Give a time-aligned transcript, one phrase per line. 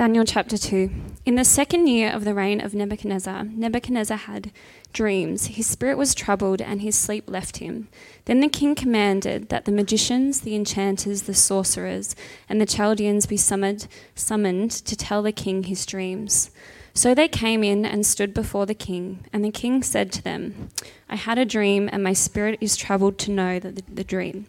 [0.00, 0.90] Daniel chapter 2.
[1.26, 4.50] In the second year of the reign of Nebuchadnezzar, Nebuchadnezzar had
[4.94, 5.48] dreams.
[5.48, 7.88] His spirit was troubled, and his sleep left him.
[8.24, 12.16] Then the king commanded that the magicians, the enchanters, the sorcerers,
[12.48, 16.50] and the Chaldeans be summoned, summoned to tell the king his dreams.
[16.94, 20.70] So they came in and stood before the king, and the king said to them,
[21.10, 24.46] I had a dream, and my spirit is troubled to know the, the dream.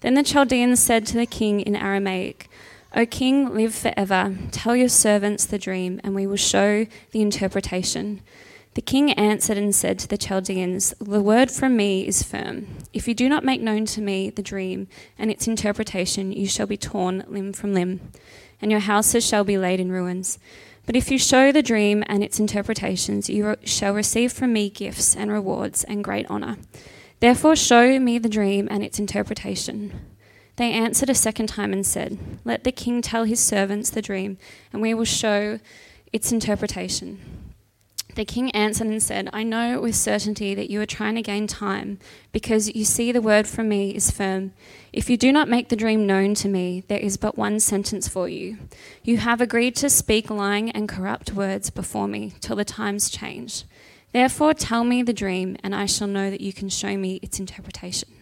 [0.00, 2.48] Then the Chaldeans said to the king in Aramaic,
[2.94, 4.36] O king, live forever.
[4.50, 8.20] Tell your servants the dream, and we will show the interpretation.
[8.74, 12.66] The king answered and said to the Chaldeans, The word from me is firm.
[12.92, 16.66] If you do not make known to me the dream and its interpretation, you shall
[16.66, 18.00] be torn limb from limb,
[18.60, 20.40] and your houses shall be laid in ruins.
[20.84, 25.14] But if you show the dream and its interpretations, you shall receive from me gifts
[25.14, 26.56] and rewards and great honour.
[27.20, 30.09] Therefore, show me the dream and its interpretation.
[30.60, 34.36] They answered a second time and said, Let the king tell his servants the dream,
[34.74, 35.58] and we will show
[36.12, 37.54] its interpretation.
[38.14, 41.46] The king answered and said, I know with certainty that you are trying to gain
[41.46, 41.98] time,
[42.30, 44.52] because you see the word from me is firm.
[44.92, 48.06] If you do not make the dream known to me, there is but one sentence
[48.06, 48.58] for you.
[49.02, 53.64] You have agreed to speak lying and corrupt words before me till the times change.
[54.12, 57.40] Therefore, tell me the dream, and I shall know that you can show me its
[57.40, 58.19] interpretation.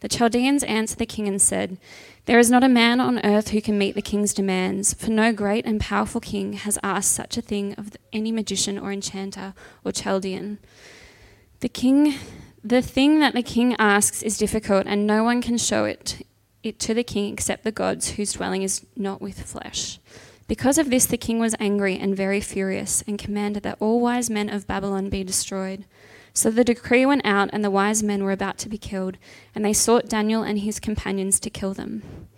[0.00, 1.78] The Chaldeans answered the king and said,
[2.24, 5.32] There is not a man on earth who can meet the king's demands, for no
[5.32, 9.92] great and powerful king has asked such a thing of any magician or enchanter or
[9.92, 10.58] Chaldean.
[11.60, 12.14] The king
[12.62, 16.26] the thing that the king asks is difficult, and no one can show it,
[16.62, 19.98] it to the king except the gods whose dwelling is not with flesh.
[20.46, 24.28] Because of this, the king was angry and very furious, and commanded that all wise
[24.28, 25.86] men of Babylon be destroyed.
[26.32, 29.16] So the decree went out, and the wise men were about to be killed,
[29.54, 32.28] and they sought Daniel and his companions to kill them.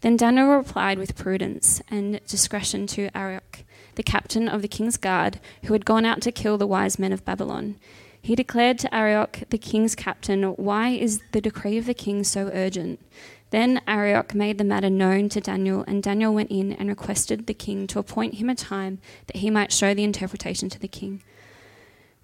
[0.00, 3.64] Then Daniel replied with prudence and discretion to Arioch,
[3.96, 7.12] the captain of the king's guard, who had gone out to kill the wise men
[7.12, 7.76] of Babylon.
[8.20, 12.50] He declared to Arioch, the king's captain, Why is the decree of the king so
[12.52, 13.00] urgent?
[13.50, 17.54] Then Arioch made the matter known to Daniel, and Daniel went in and requested the
[17.54, 21.22] king to appoint him a time that he might show the interpretation to the king.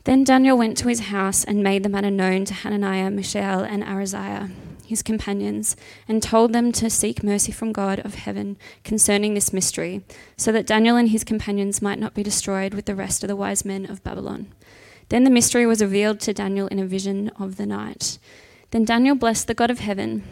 [0.04, 3.82] Then Daniel went to his house and made the matter known to Hananiah, Mishael, and
[3.82, 4.48] Azariah,
[4.87, 5.76] his companions,
[6.06, 10.03] and told them to seek mercy from God of heaven concerning this mystery,
[10.37, 13.37] so that Daniel and his companions might not be destroyed with the rest of the
[13.37, 14.48] wise men of Babylon.
[15.09, 18.19] Then the mystery was revealed to Daniel in a vision of the night.
[18.72, 20.22] Then Daniel blessed the God of heaven.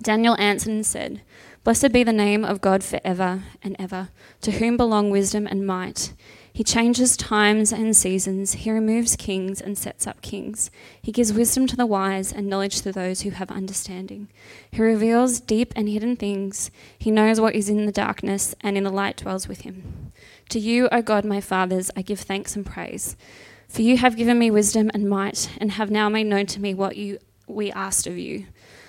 [0.00, 1.20] Daniel answered and said,
[1.62, 4.08] Blessed be the name of God forever and ever,
[4.40, 6.14] to whom belong wisdom and might.
[6.58, 8.54] He changes times and seasons.
[8.54, 10.72] He removes kings and sets up kings.
[11.00, 14.26] He gives wisdom to the wise and knowledge to those who have understanding.
[14.72, 16.72] He reveals deep and hidden things.
[16.98, 20.10] He knows what is in the darkness, and in the light dwells with him.
[20.48, 23.16] To you, O God, my fathers, I give thanks and praise.
[23.68, 26.74] For you have given me wisdom and might, and have now made known to me
[26.74, 28.46] what you, we asked of you.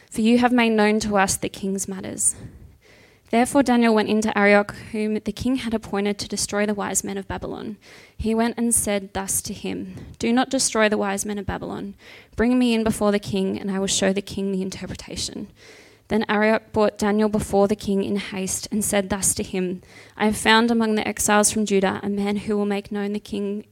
[0.10, 2.36] For you have made known to us the king's matters.
[3.32, 7.18] Therefore Daniel went into Arioch, whom the king had appointed to destroy the wise men
[7.18, 7.78] of Babylon.
[8.18, 11.94] He went and said thus to him Do not destroy the wise men of Babylon.
[12.36, 15.48] Bring me in before the king, and I will show the king the interpretation.
[16.08, 19.84] Then Arioch brought Daniel before the king in haste and said thus to him
[20.18, 23.20] I have found among the exiles from Judah a man who will make known the
[23.20, 23.66] king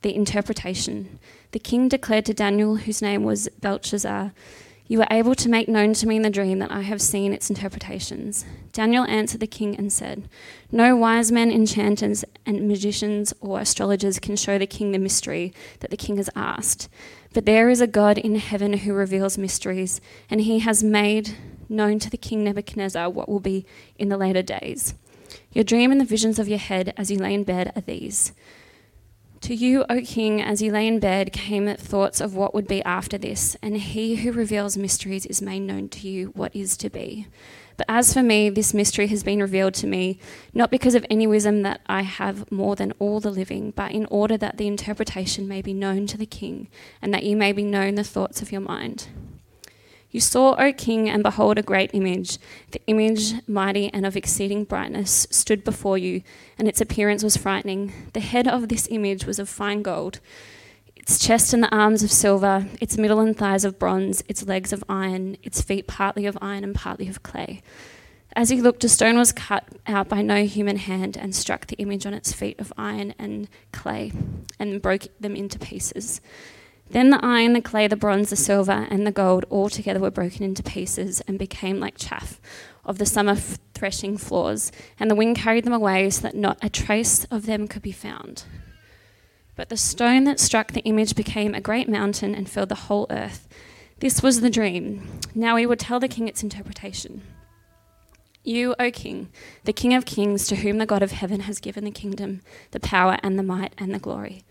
[0.00, 1.18] the interpretation.
[1.52, 4.32] The king declared to Daniel, whose name was Belteshazzar,
[4.88, 7.32] you were able to make known to me in the dream that I have seen
[7.32, 8.44] its interpretations.
[8.72, 10.28] Daniel answered the king and said,
[10.70, 15.90] No wise men, enchanters, and magicians or astrologers can show the king the mystery that
[15.90, 16.88] the king has asked.
[17.34, 21.36] But there is a God in heaven who reveals mysteries, and he has made
[21.68, 23.66] known to the king Nebuchadnezzar what will be
[23.98, 24.94] in the later days.
[25.52, 28.32] Your dream and the visions of your head as you lay in bed are these.
[29.42, 32.82] To you, O king, as you lay in bed, came thoughts of what would be
[32.82, 36.90] after this, and he who reveals mysteries is made known to you what is to
[36.90, 37.26] be.
[37.76, 40.18] But as for me, this mystery has been revealed to me,
[40.54, 44.06] not because of any wisdom that I have more than all the living, but in
[44.06, 46.68] order that the interpretation may be known to the king,
[47.02, 49.08] and that you may be known the thoughts of your mind.
[50.16, 52.38] You saw, O king, and behold, a great image.
[52.70, 56.22] The image, mighty and of exceeding brightness, stood before you,
[56.58, 57.92] and its appearance was frightening.
[58.14, 60.20] The head of this image was of fine gold,
[60.96, 64.72] its chest and the arms of silver, its middle and thighs of bronze, its legs
[64.72, 67.60] of iron, its feet partly of iron and partly of clay.
[68.34, 71.76] As he looked, a stone was cut out by no human hand and struck the
[71.76, 74.12] image on its feet of iron and clay
[74.58, 76.22] and broke them into pieces.
[76.90, 80.10] Then the iron, the clay, the bronze, the silver, and the gold all together were
[80.10, 82.40] broken into pieces and became like chaff
[82.84, 83.34] of the summer
[83.74, 87.66] threshing floors, and the wind carried them away so that not a trace of them
[87.66, 88.44] could be found.
[89.56, 93.06] But the stone that struck the image became a great mountain and filled the whole
[93.10, 93.48] earth.
[93.98, 95.20] This was the dream.
[95.34, 97.22] Now we would tell the king its interpretation.
[98.44, 99.30] You, O king,
[99.64, 102.78] the king of kings, to whom the God of heaven has given the kingdom, the
[102.78, 104.44] power, and the might, and the glory,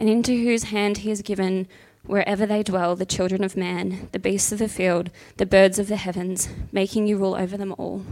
[0.00, 1.68] and into whose hand he has given
[2.04, 5.88] wherever they dwell, the children of man, the beasts of the field, the birds of
[5.88, 8.02] the heavens, making you rule over them all.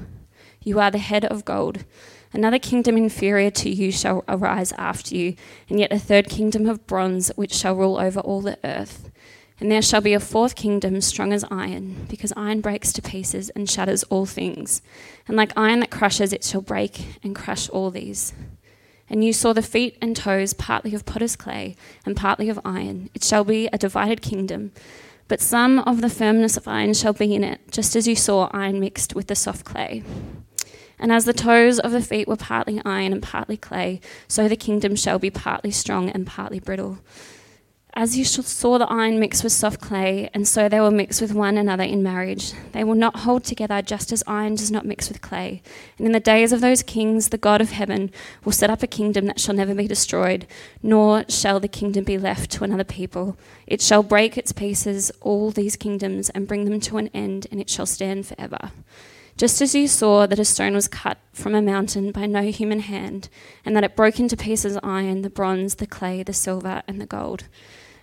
[0.62, 1.86] You are the head of gold.
[2.30, 5.34] Another kingdom inferior to you shall arise after you,
[5.70, 9.10] and yet a third kingdom of bronze, which shall rule over all the earth.
[9.58, 13.48] And there shall be a fourth kingdom, strong as iron, because iron breaks to pieces
[13.50, 14.82] and shatters all things.
[15.26, 18.34] And like iron that crushes, it shall break and crush all these.
[19.10, 23.10] And you saw the feet and toes partly of potter's clay and partly of iron.
[23.14, 24.72] It shall be a divided kingdom.
[25.28, 28.50] But some of the firmness of iron shall be in it, just as you saw
[28.52, 30.02] iron mixed with the soft clay.
[30.98, 34.56] And as the toes of the feet were partly iron and partly clay, so the
[34.56, 36.98] kingdom shall be partly strong and partly brittle.
[38.00, 41.34] As you saw the iron mixed with soft clay, and so they will mix with
[41.34, 45.08] one another in marriage, they will not hold together just as iron does not mix
[45.08, 45.62] with clay.
[45.98, 48.12] And in the days of those kings, the God of heaven
[48.44, 50.46] will set up a kingdom that shall never be destroyed,
[50.80, 53.36] nor shall the kingdom be left to another people.
[53.66, 57.60] It shall break its pieces, all these kingdoms, and bring them to an end, and
[57.60, 58.70] it shall stand forever.
[59.36, 62.78] Just as you saw that a stone was cut from a mountain by no human
[62.78, 63.28] hand,
[63.64, 67.06] and that it broke into pieces iron, the bronze, the clay, the silver, and the
[67.06, 67.42] gold.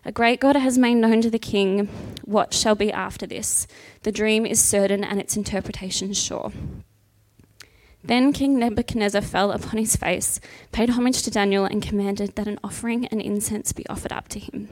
[0.07, 1.87] A great God has made known to the king
[2.23, 3.65] what shall be after this.
[4.03, 6.51] The dream is certain and its interpretation sure.
[8.03, 10.39] Then King Nebuchadnezzar fell upon his face,
[10.71, 14.39] paid homage to Daniel, and commanded that an offering and incense be offered up to
[14.39, 14.69] him.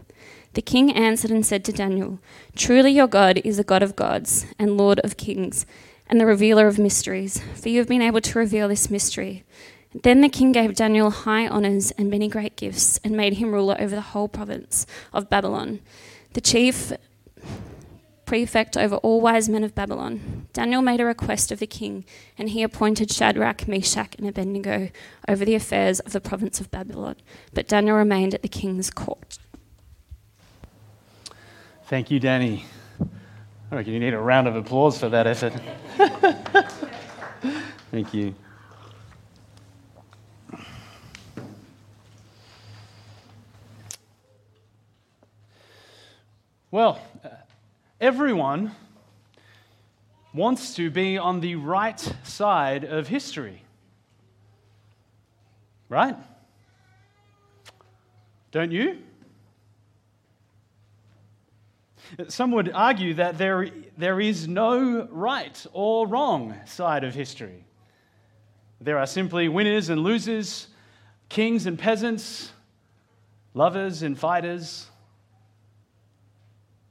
[0.53, 2.19] The king answered and said to Daniel,
[2.56, 5.65] Truly your God is a God of gods and Lord of kings,
[6.07, 9.44] and the revealer of mysteries, for you have been able to reveal this mystery.
[10.01, 13.75] Then the king gave Daniel high honours and many great gifts, and made him ruler
[13.80, 15.80] over the whole province of Babylon,
[16.34, 16.92] the chief
[18.25, 20.48] prefect over all wise men of Babylon.
[20.54, 22.06] Daniel made a request of the king,
[22.38, 24.90] and he appointed Shadrach, Meshach, and Abednego
[25.28, 27.16] over the affairs of the province of Babylon.
[27.54, 29.38] But Daniel remained at the king's court.
[31.86, 32.66] Thank you, Danny.
[33.72, 35.54] I reckon you need a round of applause for that effort.
[37.92, 38.34] Thank you.
[46.73, 47.29] Well, uh,
[48.01, 48.71] everyone
[50.33, 53.61] wants to be on the right side of history.
[55.87, 56.15] Right?
[58.49, 58.97] Don't you?
[62.29, 67.65] Some would argue that there, there is no right or wrong side of history.
[68.81, 70.69] There are simply winners and losers,
[71.29, 72.51] kings and peasants,
[73.53, 74.87] lovers and fighters,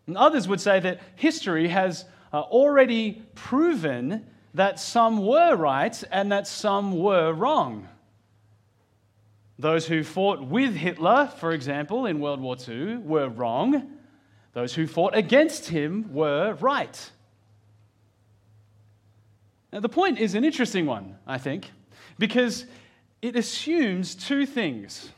[0.07, 6.33] and others would say that history has uh, already proven that some were right and
[6.33, 7.89] that some were wrong.
[9.59, 13.99] Those who fought with Hitler, for example, in World War II, were wrong.
[14.55, 17.11] Those who fought against him were right.
[19.73, 21.71] Now, the point is an interesting one, I think,
[22.19, 22.67] because
[23.23, 25.11] it assumes two things.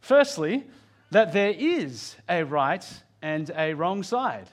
[0.00, 0.64] Firstly,
[1.10, 2.84] that there is a right
[3.24, 4.50] and a wrong side.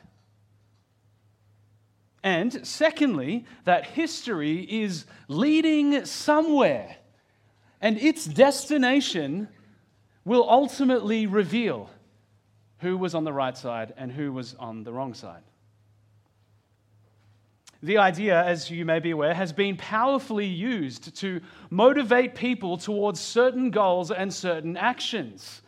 [2.24, 6.96] And secondly, that history is leading somewhere,
[7.82, 9.50] and its destination
[10.24, 11.90] will ultimately reveal
[12.78, 15.44] who was on the right side and who was on the wrong side.
[17.84, 23.20] The idea, as you may be aware, has been powerfully used to motivate people towards
[23.20, 25.62] certain goals and certain actions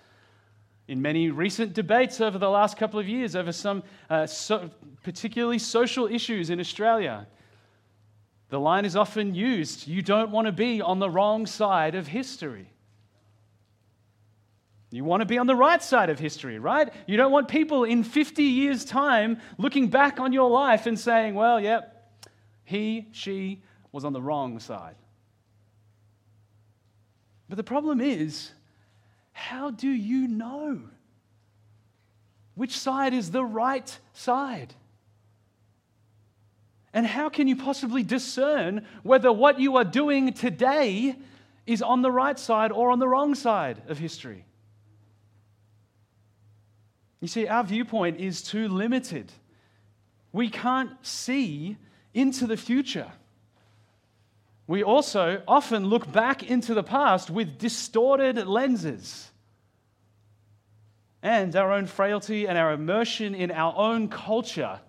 [0.87, 4.69] in many recent debates over the last couple of years over some uh, so,
[5.03, 7.27] particularly social issues in Australia.
[8.49, 12.07] The line is often used you don't want to be on the wrong side of
[12.07, 12.69] history.
[14.91, 16.93] You want to be on the right side of history, right?
[17.07, 21.33] You don't want people in 50 years' time looking back on your life and saying,
[21.33, 22.13] well, yep,
[22.63, 24.95] he, she was on the wrong side.
[27.49, 28.51] But the problem is,
[29.33, 30.79] how do you know
[32.55, 34.73] which side is the right side?
[36.93, 41.15] And how can you possibly discern whether what you are doing today
[41.65, 44.45] is on the right side or on the wrong side of history?
[47.19, 49.31] You see, our viewpoint is too limited.
[50.31, 51.77] We can't see
[52.13, 53.11] into the future.
[54.67, 59.29] We also often look back into the past with distorted lenses.
[61.22, 64.79] And our own frailty and our immersion in our own culture.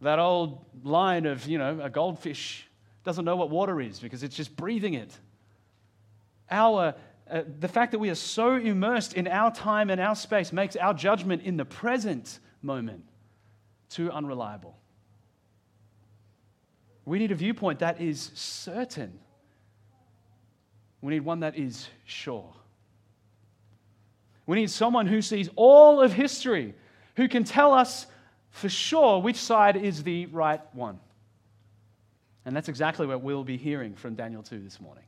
[0.00, 2.68] That old line of, you know, a goldfish
[3.04, 5.16] doesn't know what water is because it's just breathing it.
[6.50, 6.94] Our,
[7.30, 10.76] uh, the fact that we are so immersed in our time and our space makes
[10.76, 13.04] our judgment in the present moment
[13.88, 14.76] too unreliable.
[17.04, 19.18] We need a viewpoint that is certain.
[21.00, 22.52] We need one that is sure.
[24.46, 26.74] We need someone who sees all of history,
[27.16, 28.06] who can tell us
[28.50, 30.98] for sure which side is the right one.
[32.44, 35.04] And that's exactly what we'll be hearing from Daniel 2 this morning.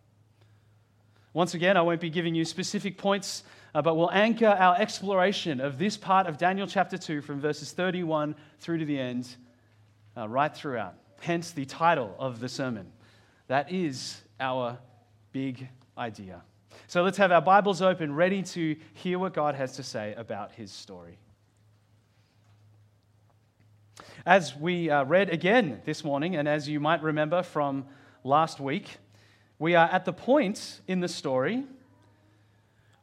[1.32, 5.60] Once again, I won't be giving you specific points, uh, but we'll anchor our exploration
[5.60, 9.28] of this part of Daniel chapter 2 from verses 31 through to the end,
[10.16, 10.94] uh, right throughout.
[11.20, 12.92] Hence the title of the sermon.
[13.48, 14.78] That is our
[15.32, 16.42] big idea.
[16.86, 20.52] So let's have our Bibles open, ready to hear what God has to say about
[20.52, 21.18] his story.
[24.24, 27.86] As we uh, read again this morning, and as you might remember from
[28.24, 28.98] last week,
[29.58, 31.64] we are at the point in the story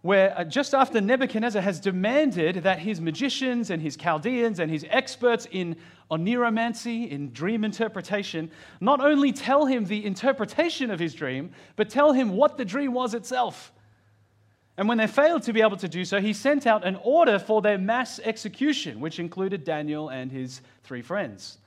[0.04, 4.86] where uh, just after Nebuchadnezzar has demanded that his magicians and his Chaldeans and his
[4.90, 5.78] experts in
[6.12, 12.12] oneiromancy, in dream interpretation, not only tell him the interpretation of his dream, but tell
[12.12, 13.72] him what the dream was itself.
[14.76, 17.40] And when they failed to be able to do so, he sent out an order
[17.40, 21.60] for their mass execution, which included Daniel and his three friends.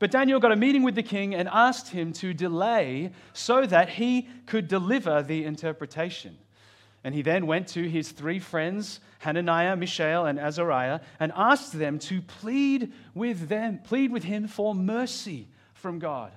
[0.00, 3.90] But Daniel got a meeting with the king and asked him to delay so that
[3.90, 6.36] he could deliver the interpretation.
[7.04, 11.98] And he then went to his three friends, Hananiah, Mishael, and Azariah, and asked them
[12.00, 16.32] to plead with them, plead with him for mercy from God.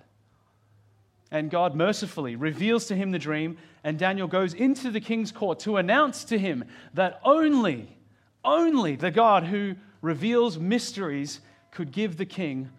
[1.31, 5.59] And God mercifully reveals to him the dream, and Daniel goes into the king's court
[5.59, 7.97] to announce to him that only,
[8.43, 11.39] only the God who reveals mysteries
[11.71, 12.69] could give the king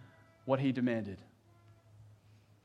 [0.45, 1.19] what he demanded.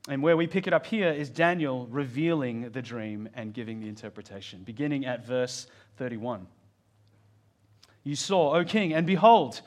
[0.09, 3.87] And where we pick it up here is Daniel revealing the dream and giving the
[3.87, 5.67] interpretation, beginning at verse
[5.97, 6.45] 31.
[8.03, 9.61] You saw, O king, and behold,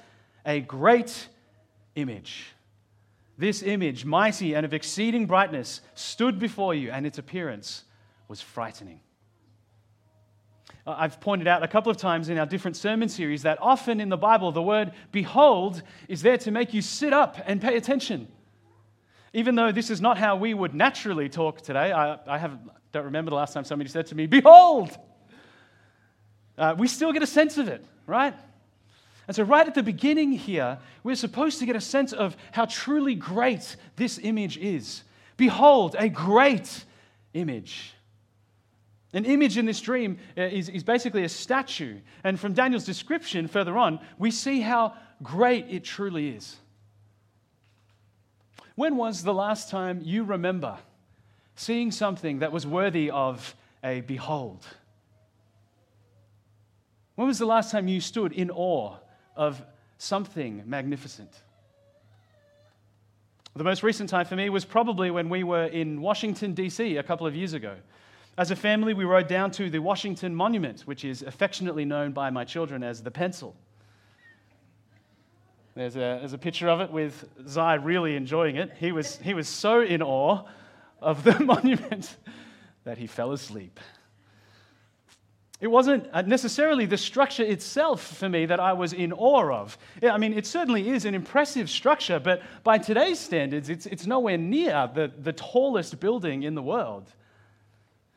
[0.45, 1.29] a great
[1.95, 2.55] image.
[3.39, 7.85] This image, mighty and of exceeding brightness, stood before you, and its appearance
[8.29, 9.01] was frightening.
[10.87, 14.09] I've pointed out a couple of times in our different sermon series that often in
[14.09, 18.29] the Bible, the word behold is there to make you sit up and pay attention.
[19.37, 22.59] Even though this is not how we would naturally talk today, I, I have,
[22.91, 24.97] don't remember the last time somebody said to me, Behold!
[26.57, 28.33] Uh, we still get a sense of it, right?
[29.27, 32.65] And so, right at the beginning here, we're supposed to get a sense of how
[32.65, 35.03] truly great this image is.
[35.37, 36.87] Behold, a great
[37.35, 37.93] image.
[39.13, 41.99] An image in this dream uh, is, is basically a statue.
[42.25, 46.57] And from Daniel's description further on, we see how great it truly is.
[48.77, 50.77] When was the last time you remember
[51.55, 54.67] seeing something that was worthy of a behold?
[57.15, 58.97] When was the last time you stood in awe
[59.35, 59.63] of
[59.97, 61.31] something magnificent?
[63.55, 66.99] The most recent time for me was probably when we were in Washington, D.C.
[66.99, 67.77] a couple of years ago.
[68.37, 72.29] As a family, we rode down to the Washington Monument, which is affectionately known by
[72.29, 73.57] my children as the pencil.
[75.77, 78.73] There's a, there's a picture of it with Zai really enjoying it.
[78.79, 80.45] He was, he was so in awe
[81.03, 82.17] of the monument
[82.85, 83.79] that he fell asleep.
[85.61, 89.77] It wasn't uh, necessarily the structure itself for me that I was in awe of.
[90.03, 94.39] I mean, it certainly is an impressive structure, but by today's standards, it's, it's nowhere
[94.39, 97.13] near the, the tallest building in the world.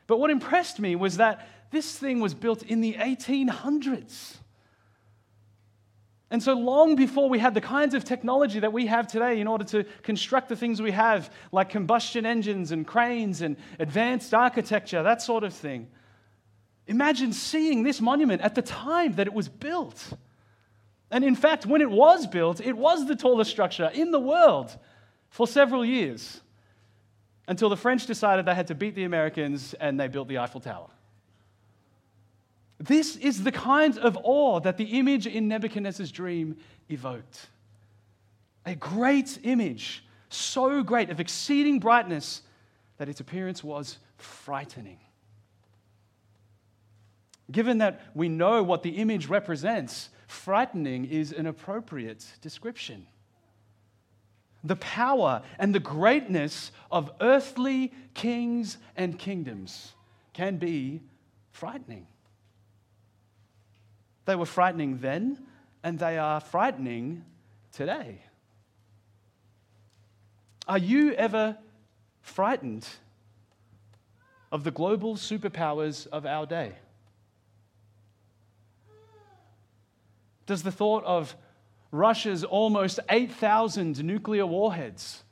[0.08, 4.38] But what impressed me was that this thing was built in the 1800s.
[6.32, 9.48] And so, long before we had the kinds of technology that we have today in
[9.48, 15.02] order to construct the things we have, like combustion engines and cranes and advanced architecture,
[15.02, 15.88] that sort of thing,
[16.86, 20.14] imagine seeing this monument at the time that it was built.
[21.10, 24.78] And in fact, when it was built, it was the tallest structure in the world
[25.30, 26.42] for several years
[27.48, 30.62] until the French decided they had to beat the Americans and they built the Eiffel
[30.62, 30.90] Tower.
[32.80, 36.58] This is the kind of awe that the image in Nebuchadnezzar's dream
[36.90, 37.48] evoked.
[38.66, 42.42] A great image, so great, of exceeding brightness
[42.98, 45.00] that its appearance was frightening.
[47.52, 53.08] Given that we know what the image represents, frightening is an appropriate description.
[54.64, 59.94] the power and the greatness of earthly kings and kingdoms
[60.34, 61.02] can be
[61.52, 62.06] frightening.
[64.30, 65.40] They were frightening then,
[65.82, 67.26] and they are frightening
[67.72, 68.22] today.
[70.68, 71.58] Are you ever
[72.22, 72.88] frightened
[74.52, 76.74] of the global superpowers of our day?
[80.46, 81.36] Does the thought of
[81.92, 85.24] Russia's almost 8,000 nuclear warheads,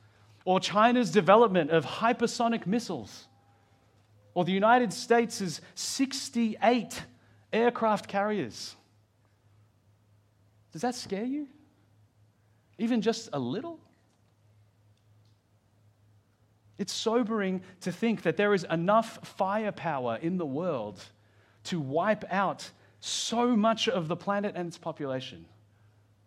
[0.44, 3.28] or China's development of hypersonic missiles,
[4.34, 7.04] or the United States' 68
[7.52, 8.74] aircraft carriers.
[10.72, 11.48] Does that scare you?
[12.78, 13.80] Even just a little?
[16.78, 21.02] It's sobering to think that there is enough firepower in the world
[21.64, 22.70] to wipe out
[23.00, 25.44] so much of the planet and its population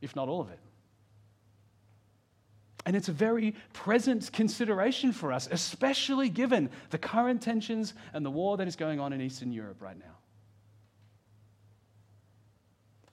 [0.01, 0.60] if not all of it.
[2.86, 8.31] And it's a very present consideration for us, especially given the current tensions and the
[8.31, 10.17] war that is going on in Eastern Europe right now.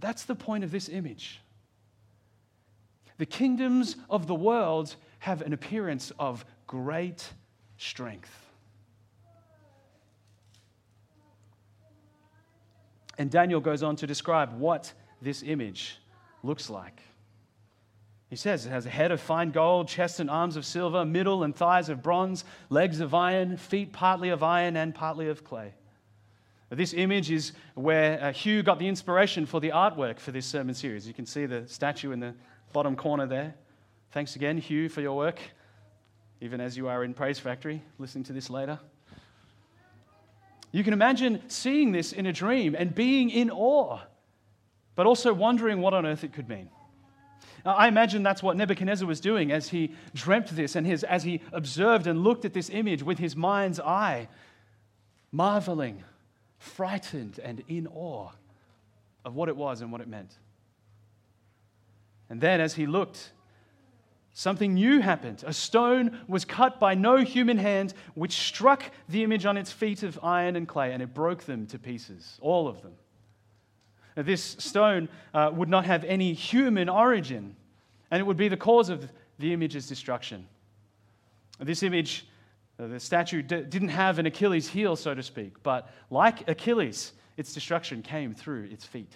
[0.00, 1.40] That's the point of this image.
[3.18, 7.28] The kingdoms of the world have an appearance of great
[7.76, 8.30] strength.
[13.18, 15.98] And Daniel goes on to describe what this image
[16.44, 17.02] looks like.
[18.30, 21.42] He says it has a head of fine gold, chest and arms of silver, middle
[21.42, 25.74] and thighs of bronze, legs of iron, feet partly of iron and partly of clay.
[26.70, 30.74] This image is where uh, Hugh got the inspiration for the artwork for this sermon
[30.74, 31.06] series.
[31.06, 32.34] You can see the statue in the
[32.72, 33.54] bottom corner there.
[34.10, 35.40] Thanks again, Hugh, for your work,
[36.40, 38.78] even as you are in Praise Factory, listening to this later.
[40.72, 44.00] You can imagine seeing this in a dream and being in awe
[44.98, 46.68] but also wondering what on earth it could mean.
[47.64, 51.40] I imagine that's what Nebuchadnezzar was doing as he dreamt this and his, as he
[51.52, 54.26] observed and looked at this image with his mind's eye,
[55.30, 56.02] marveling,
[56.58, 58.30] frightened, and in awe
[59.24, 60.34] of what it was and what it meant.
[62.30, 63.32] And then, as he looked,
[64.32, 65.44] something new happened.
[65.46, 70.02] A stone was cut by no human hand, which struck the image on its feet
[70.02, 72.92] of iron and clay, and it broke them to pieces, all of them.
[74.14, 77.54] This stone uh, would not have any human origin,
[78.10, 80.46] and it would be the cause of the image's destruction.
[81.60, 82.26] This image,
[82.86, 87.52] the statue, d- didn't have an Achilles heel, so to speak, but like Achilles, its
[87.52, 89.12] destruction came through its feet.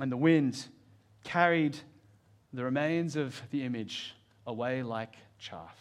[0.00, 0.66] And the wind
[1.22, 1.78] carried
[2.52, 4.14] the remains of the image
[4.46, 5.78] away like chaff.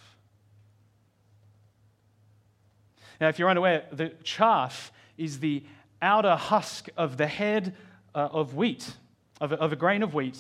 [3.20, 5.64] Now, if you're unaware, the chaff is the
[6.02, 7.76] outer husk of the head
[8.16, 8.96] uh, of wheat,
[9.40, 10.38] of a, of a grain of wheat.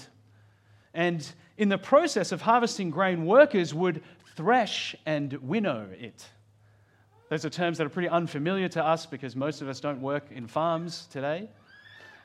[0.93, 1.25] And
[1.57, 4.03] in the process of harvesting grain, workers would
[4.35, 6.27] thresh and winnow it.
[7.29, 10.25] Those are terms that are pretty unfamiliar to us because most of us don't work
[10.31, 11.49] in farms today.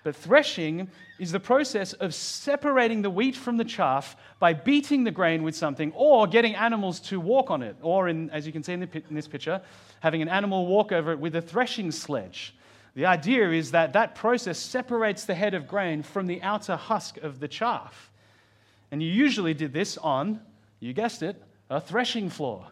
[0.04, 5.10] But threshing is the process of separating the wheat from the chaff by beating the
[5.10, 7.76] grain with something or getting animals to walk on it.
[7.82, 9.60] Or, in, as you can see in, the, in this picture,
[10.00, 12.54] having an animal walk over it with a threshing sledge.
[12.94, 17.18] The idea is that that process separates the head of grain from the outer husk
[17.18, 18.10] of the chaff.
[18.90, 20.40] And you usually did this on,
[20.80, 22.66] you guessed it, a threshing floor,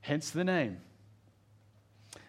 [0.00, 0.78] hence the name.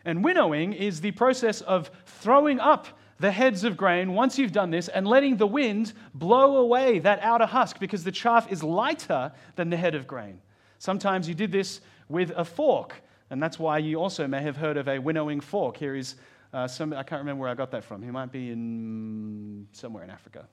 [0.05, 2.87] And winnowing is the process of throwing up
[3.19, 7.19] the heads of grain once you've done this and letting the wind blow away that
[7.21, 10.41] outer husk because the chaff is lighter than the head of grain.
[10.79, 12.95] Sometimes you did this with a fork,
[13.29, 15.77] and that's why you also may have heard of a winnowing fork.
[15.77, 16.15] Here is
[16.51, 18.01] uh, some, I can't remember where I got that from.
[18.01, 20.47] He might be in somewhere in Africa.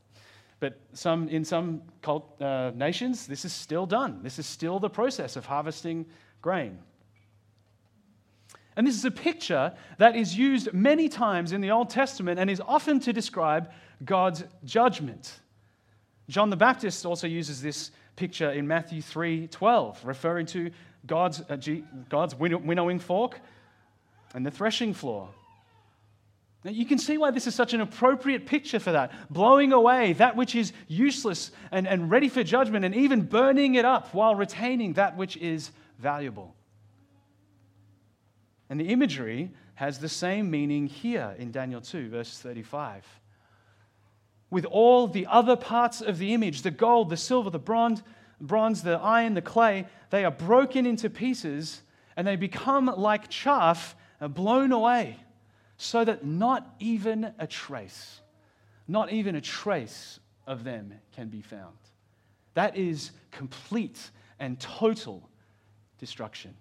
[0.60, 4.20] But some, in some cult, uh, nations, this is still done.
[4.22, 6.06] This is still the process of harvesting
[6.42, 6.78] grain.
[8.76, 12.48] And this is a picture that is used many times in the Old Testament and
[12.48, 13.72] is often to describe
[14.04, 15.40] God's judgment.
[16.28, 20.70] John the Baptist also uses this picture in Matthew 3:12, referring to
[21.06, 21.56] God's, uh,
[22.08, 23.40] God's winnowing fork
[24.34, 25.30] and the threshing floor.
[26.64, 29.12] Now, you can see why this is such an appropriate picture for that.
[29.30, 33.84] Blowing away that which is useless and, and ready for judgment, and even burning it
[33.84, 36.56] up while retaining that which is valuable.
[38.68, 43.06] And the imagery has the same meaning here in Daniel 2, verse 35.
[44.50, 48.02] With all the other parts of the image the gold, the silver, the bronze,
[48.40, 51.82] bronze, the iron, the clay they are broken into pieces
[52.16, 55.18] and they become like chaff blown away
[55.78, 58.20] so that not even a trace,
[58.86, 61.76] not even a trace of them can be found.
[62.54, 64.10] That is complete
[64.40, 65.28] and total
[65.98, 66.54] destruction.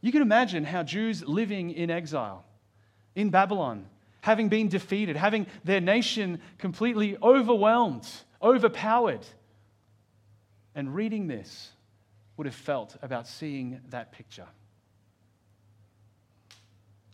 [0.00, 2.44] You can imagine how Jews living in exile
[3.16, 3.86] in Babylon,
[4.20, 8.06] having been defeated, having their nation completely overwhelmed,
[8.40, 9.26] overpowered,
[10.74, 11.70] and reading this
[12.36, 14.46] would have felt about seeing that picture.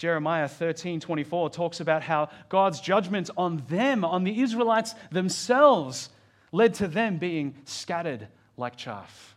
[0.01, 6.09] Jeremiah 13 24 talks about how God's judgment on them, on the Israelites themselves,
[6.53, 9.37] led to them being scattered like chaff.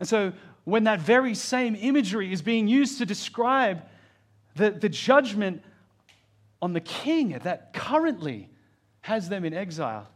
[0.00, 0.32] And so,
[0.64, 3.82] when that very same imagery is being used to describe
[4.56, 5.62] the, the judgment
[6.60, 8.48] on the king that currently
[9.02, 10.08] has them in exile,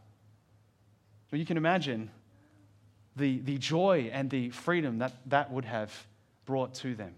[1.31, 2.11] well, you can imagine
[3.15, 5.93] the, the joy and the freedom that that would have
[6.45, 7.15] brought to them.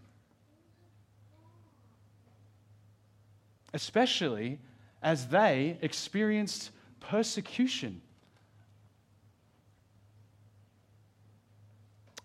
[3.74, 4.60] Especially
[5.02, 8.02] as they experienced persecution.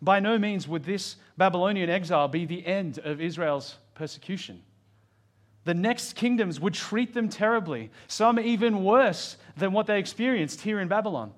[0.03, 4.63] By no means would this Babylonian exile be the end of Israel's persecution.
[5.65, 10.79] The next kingdoms would treat them terribly, some even worse than what they experienced here
[10.79, 11.33] in Babylon.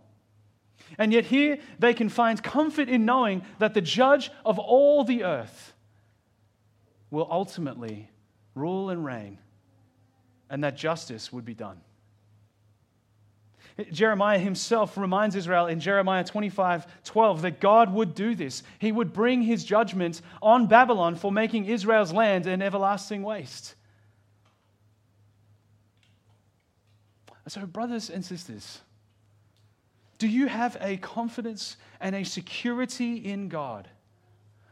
[0.98, 5.24] And yet, here they can find comfort in knowing that the judge of all the
[5.24, 5.74] earth
[7.10, 8.10] will ultimately
[8.54, 9.38] rule and reign,
[10.50, 11.80] and that justice would be done.
[13.92, 18.62] Jeremiah himself reminds Israel in Jeremiah 25 12 that God would do this.
[18.78, 23.74] He would bring his judgment on Babylon for making Israel's land an everlasting waste.
[27.48, 28.80] So, brothers and sisters,
[30.18, 33.88] do you have a confidence and a security in God,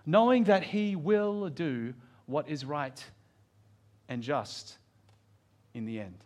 [0.07, 1.95] knowing that He will do
[2.27, 3.05] what is right
[4.09, 4.79] and just
[5.75, 6.17] in the end?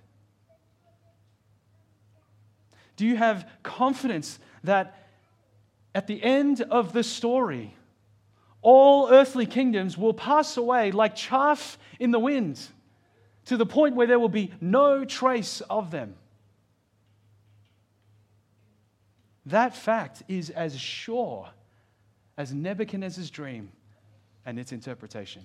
[2.96, 5.08] Do you have confidence that
[5.94, 7.74] at the end of the story,
[8.61, 12.61] all earthly kingdoms will pass away like chaff in the wind
[13.46, 16.14] to the point where there will be no trace of them?
[19.46, 21.48] That fact is as sure
[22.37, 23.72] as Nebuchadnezzar's dream
[24.44, 25.42] and its interpretation.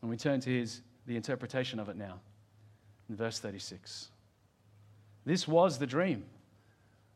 [0.00, 2.20] And we turn to his, the interpretation of it now
[3.08, 4.08] in verse 36.
[5.24, 6.24] This was the dream.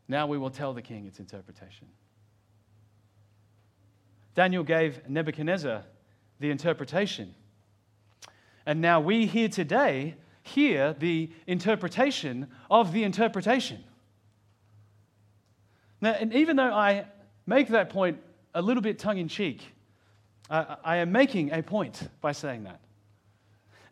[0.09, 1.87] Now we will tell the king its interpretation.
[4.35, 5.85] Daniel gave Nebuchadnezzar
[6.38, 7.35] the interpretation.
[8.66, 13.85] And now we here today hear the interpretation of the interpretation.
[16.00, 17.07] Now, and even though I
[17.46, 18.18] make that point
[18.55, 19.62] a little bit tongue in cheek,
[20.48, 22.81] I, I am making a point by saying that.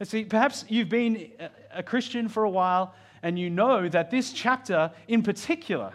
[0.04, 1.32] See, perhaps you've been
[1.72, 5.92] a Christian for a while and you know that this chapter in particular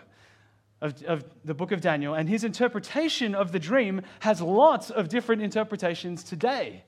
[0.82, 5.08] of, of, the book of Daniel and his interpretation of the dream has lots of
[5.08, 6.84] different interpretations today.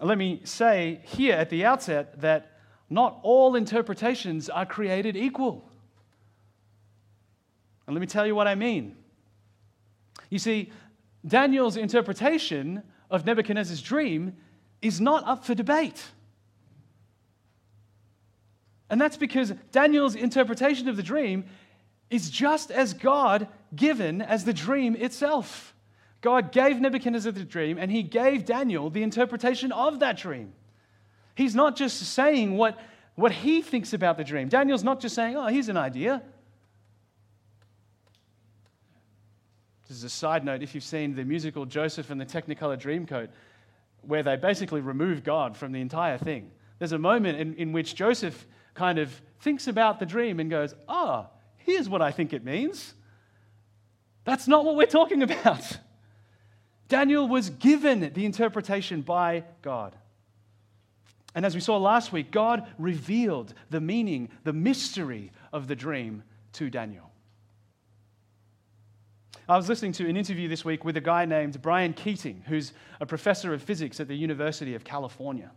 [0.00, 2.58] Let me say here at the outset that
[2.90, 5.70] not all interpretations are created equal.
[7.86, 8.96] And let me tell you what I mean.
[10.28, 10.70] You see,
[11.26, 14.36] Daniel's interpretation of Nebuchadnezzar's dream
[14.84, 16.02] is not up for debate.
[18.90, 21.46] And that's because Daniel's interpretation of the dream
[22.10, 25.74] is just as God given as the dream itself.
[26.20, 30.52] God gave Nebuchadnezzar the dream, and he gave Daniel the interpretation of that dream.
[31.34, 32.78] He's not just saying what,
[33.14, 34.48] what he thinks about the dream.
[34.48, 36.22] Daniel's not just saying, oh, here's an idea.
[39.88, 43.28] This is a side note, if you've seen the musical Joseph and the Technicolor Dreamcoat,
[44.06, 47.94] where they basically remove God from the entire thing, there's a moment in, in which
[47.94, 52.32] Joseph kind of thinks about the dream and goes, ah, oh, here's what I think
[52.32, 52.94] it means.
[54.24, 55.78] That's not what we're talking about.
[56.88, 59.94] Daniel was given the interpretation by God.
[61.34, 66.22] And as we saw last week, God revealed the meaning, the mystery of the dream
[66.52, 67.10] to Daniel.
[69.46, 72.72] I was listening to an interview this week with a guy named Brian Keating, who's
[72.98, 75.50] a professor of physics at the University of California.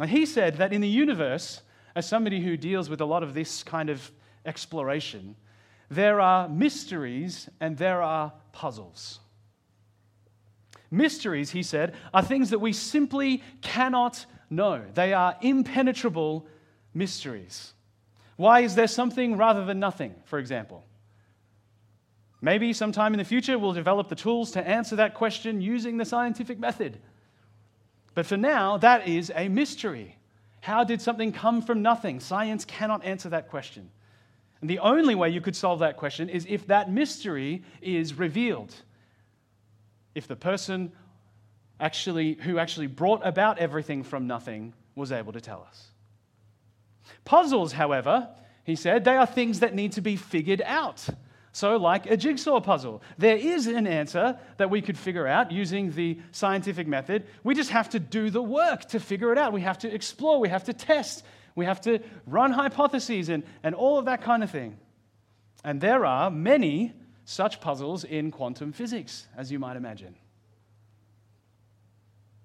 [0.00, 1.60] And he said that in the universe,
[1.94, 4.10] as somebody who deals with a lot of this kind of
[4.46, 5.36] exploration,
[5.90, 9.20] there are mysteries and there are puzzles.
[10.90, 14.82] Mysteries, he said, are things that we simply cannot know.
[14.94, 16.46] They are impenetrable
[16.94, 17.74] mysteries.
[18.36, 20.87] Why is there something rather than nothing, for example?
[22.40, 26.04] Maybe sometime in the future we'll develop the tools to answer that question using the
[26.04, 26.98] scientific method.
[28.14, 30.16] But for now, that is a mystery.
[30.60, 32.20] How did something come from nothing?
[32.20, 33.90] Science cannot answer that question.
[34.60, 38.74] And the only way you could solve that question is if that mystery is revealed.
[40.14, 40.92] If the person
[41.80, 45.86] actually, who actually brought about everything from nothing was able to tell us.
[47.24, 48.28] Puzzles, however,
[48.64, 51.08] he said, they are things that need to be figured out.
[51.52, 55.92] So, like a jigsaw puzzle, there is an answer that we could figure out using
[55.92, 57.26] the scientific method.
[57.42, 59.52] We just have to do the work to figure it out.
[59.52, 63.74] We have to explore, we have to test, we have to run hypotheses and, and
[63.74, 64.78] all of that kind of thing.
[65.64, 70.14] And there are many such puzzles in quantum physics, as you might imagine.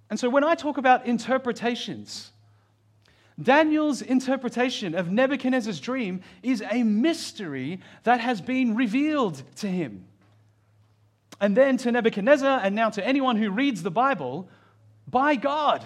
[0.10, 2.33] And so when I talk about interpretations,
[3.41, 10.06] Daniel's interpretation of Nebuchadnezzar's dream is a mystery that has been revealed to him.
[11.41, 14.48] And then to Nebuchadnezzar, and now to anyone who reads the Bible,
[15.08, 15.86] by God.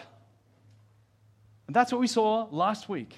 [1.67, 3.17] And that's what we saw last week.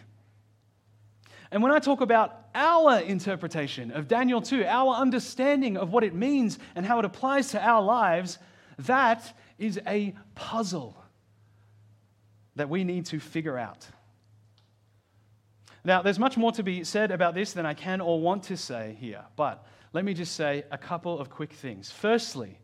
[1.52, 6.13] And when I talk about our interpretation of Daniel 2, our understanding of what it
[6.13, 8.38] means and how it applies to our lives,
[8.78, 10.96] that is a puzzle
[12.56, 13.88] that we need to figure out.
[15.84, 18.58] Now, there's much more to be said about this than I can or want to
[18.58, 21.92] say here, but let me just say a couple of quick things.
[21.92, 22.60] Firstly,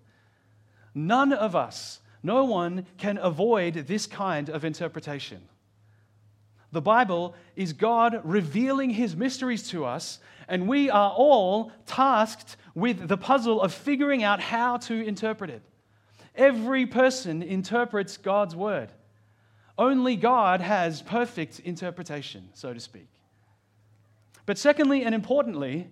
[0.93, 5.41] none of us, no one can avoid this kind of interpretation.
[6.71, 13.07] The Bible is God revealing his mysteries to us, and we are all tasked with
[13.07, 15.61] the puzzle of figuring out how to interpret it.
[16.35, 18.91] Every person interprets God's word.
[19.77, 23.07] Only God has perfect interpretation, so to speak.
[24.45, 25.89] But secondly and importantly,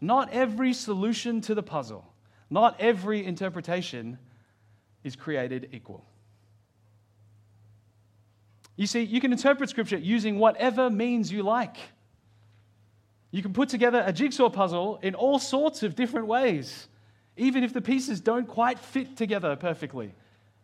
[0.00, 2.12] not every solution to the puzzle,
[2.48, 4.18] not every interpretation
[5.04, 6.04] is created equal.
[8.76, 11.76] You see, you can interpret Scripture using whatever means you like.
[13.30, 16.88] You can put together a jigsaw puzzle in all sorts of different ways,
[17.36, 20.14] even if the pieces don't quite fit together perfectly.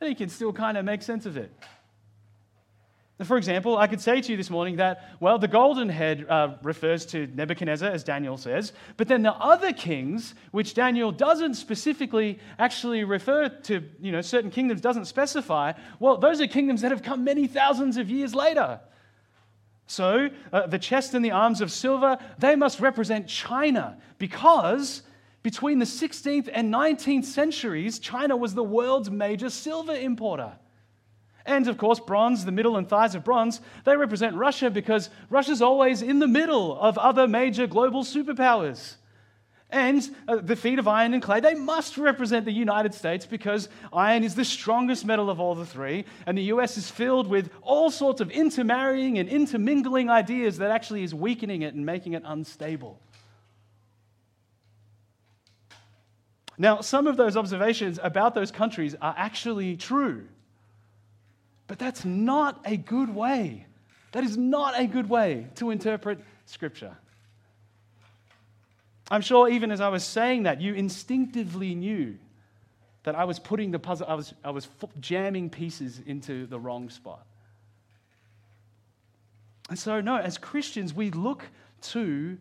[0.00, 1.50] And you can still kind of make sense of it.
[3.24, 6.56] For example, I could say to you this morning that, well, the golden head uh,
[6.62, 12.38] refers to Nebuchadnezzar, as Daniel says, but then the other kings, which Daniel doesn't specifically
[12.58, 17.02] actually refer to, you know, certain kingdoms doesn't specify, well, those are kingdoms that have
[17.02, 18.80] come many thousands of years later.
[19.86, 25.02] So uh, the chest and the arms of silver, they must represent China because
[25.42, 30.52] between the 16th and 19th centuries, China was the world's major silver importer.
[31.44, 35.62] And of course, bronze, the middle and thighs of bronze, they represent Russia because Russia's
[35.62, 38.96] always in the middle of other major global superpowers.
[39.72, 43.70] And uh, the feet of iron and clay, they must represent the United States because
[43.90, 46.04] iron is the strongest metal of all the three.
[46.26, 51.04] And the US is filled with all sorts of intermarrying and intermingling ideas that actually
[51.04, 53.00] is weakening it and making it unstable.
[56.58, 60.28] Now, some of those observations about those countries are actually true.
[61.72, 63.64] But that's not a good way.
[64.12, 66.94] That is not a good way to interpret Scripture.
[69.10, 72.18] I'm sure even as I was saying that, you instinctively knew
[73.04, 74.68] that I was putting the puzzle, I was, I was
[75.00, 77.24] jamming pieces into the wrong spot.
[79.70, 81.42] And so, no, as Christians, we look
[81.92, 82.36] to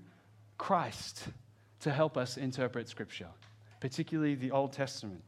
[0.58, 1.30] Christ
[1.80, 3.30] to help us interpret Scripture,
[3.80, 5.24] particularly the Old Testament.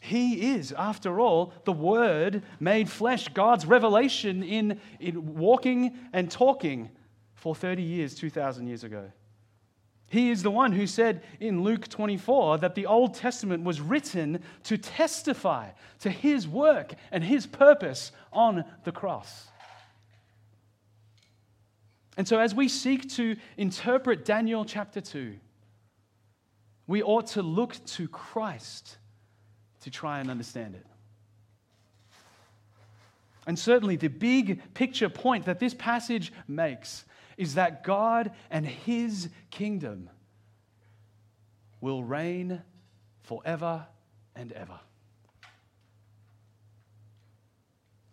[0.00, 6.90] He is, after all, the Word made flesh, God's revelation in, in walking and talking
[7.34, 9.12] for 30 years, 2,000 years ago.
[10.08, 14.42] He is the one who said in Luke 24 that the Old Testament was written
[14.64, 19.48] to testify to his work and his purpose on the cross.
[22.16, 25.36] And so, as we seek to interpret Daniel chapter 2,
[26.86, 28.98] we ought to look to Christ
[29.80, 30.86] to try and understand it.
[33.46, 37.04] And certainly, the big picture point that this passage makes
[37.36, 40.10] is that God and His kingdom
[41.80, 42.62] will reign
[43.22, 43.86] forever
[44.36, 44.78] and ever.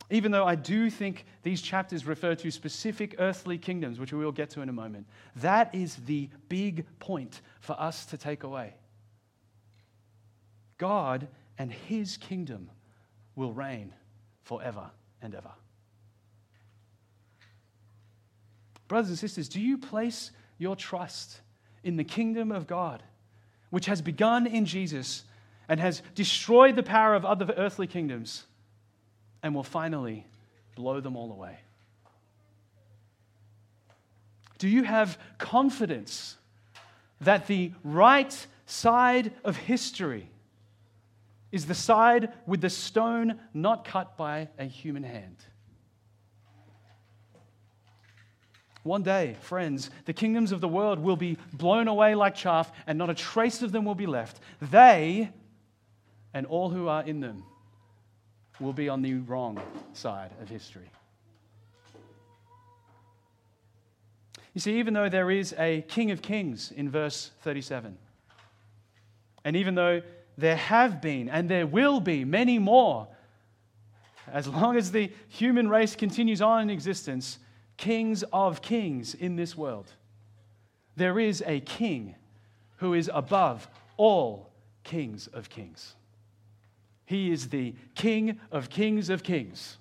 [0.10, 4.32] Even though I do think these chapters refer to specific earthly kingdoms, which we will
[4.32, 8.74] get to in a moment, that is the big point for us to take away.
[10.78, 11.28] God
[11.58, 12.70] and his kingdom
[13.36, 13.94] will reign
[14.44, 14.90] forever
[15.22, 15.52] and ever.
[18.88, 21.42] Brothers and sisters, do you place your trust
[21.84, 23.04] in the kingdom of God,
[23.70, 25.24] which has begun in Jesus
[25.68, 28.46] and has destroyed the power of other earthly kingdoms
[29.44, 30.26] and will finally
[30.76, 31.60] blow them all away?
[34.58, 36.38] Do you have confidence
[37.22, 40.30] that the right side of history
[41.52, 45.38] is the side with the stone not cut by a human hand?
[48.84, 52.98] One day, friends, the kingdoms of the world will be blown away like chaff, and
[52.98, 54.40] not a trace of them will be left.
[54.62, 55.30] They
[56.34, 57.44] and all who are in them
[58.60, 59.60] will be on the wrong
[59.94, 60.90] side of history.
[64.54, 67.98] You see, even though there is a King of Kings in verse 37,
[69.44, 70.02] and even though
[70.38, 73.08] there have been and there will be many more,
[74.32, 77.40] as long as the human race continues on in existence,
[77.78, 79.92] kings of kings in this world.
[80.96, 82.16] There is a king
[82.78, 84.52] who is above all
[84.84, 85.96] kings of kings.
[87.08, 89.78] He is the King of Kings of Kings.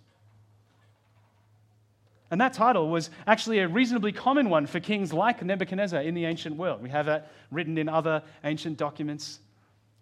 [2.30, 6.24] And that title was actually a reasonably common one for kings like Nebuchadnezzar in the
[6.24, 6.82] ancient world.
[6.82, 9.40] We have that written in other ancient documents.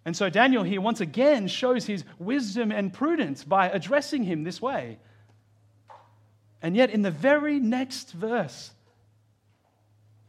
[0.05, 4.61] And so Daniel here once again shows his wisdom and prudence by addressing him this
[4.61, 4.99] way.
[6.61, 8.71] And yet, in the very next verse,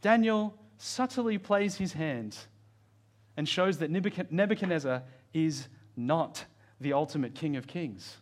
[0.02, 2.36] Daniel subtly plays his hand
[3.36, 6.44] and shows that Nebuchadnezzar is not
[6.80, 8.18] the ultimate King of Kings.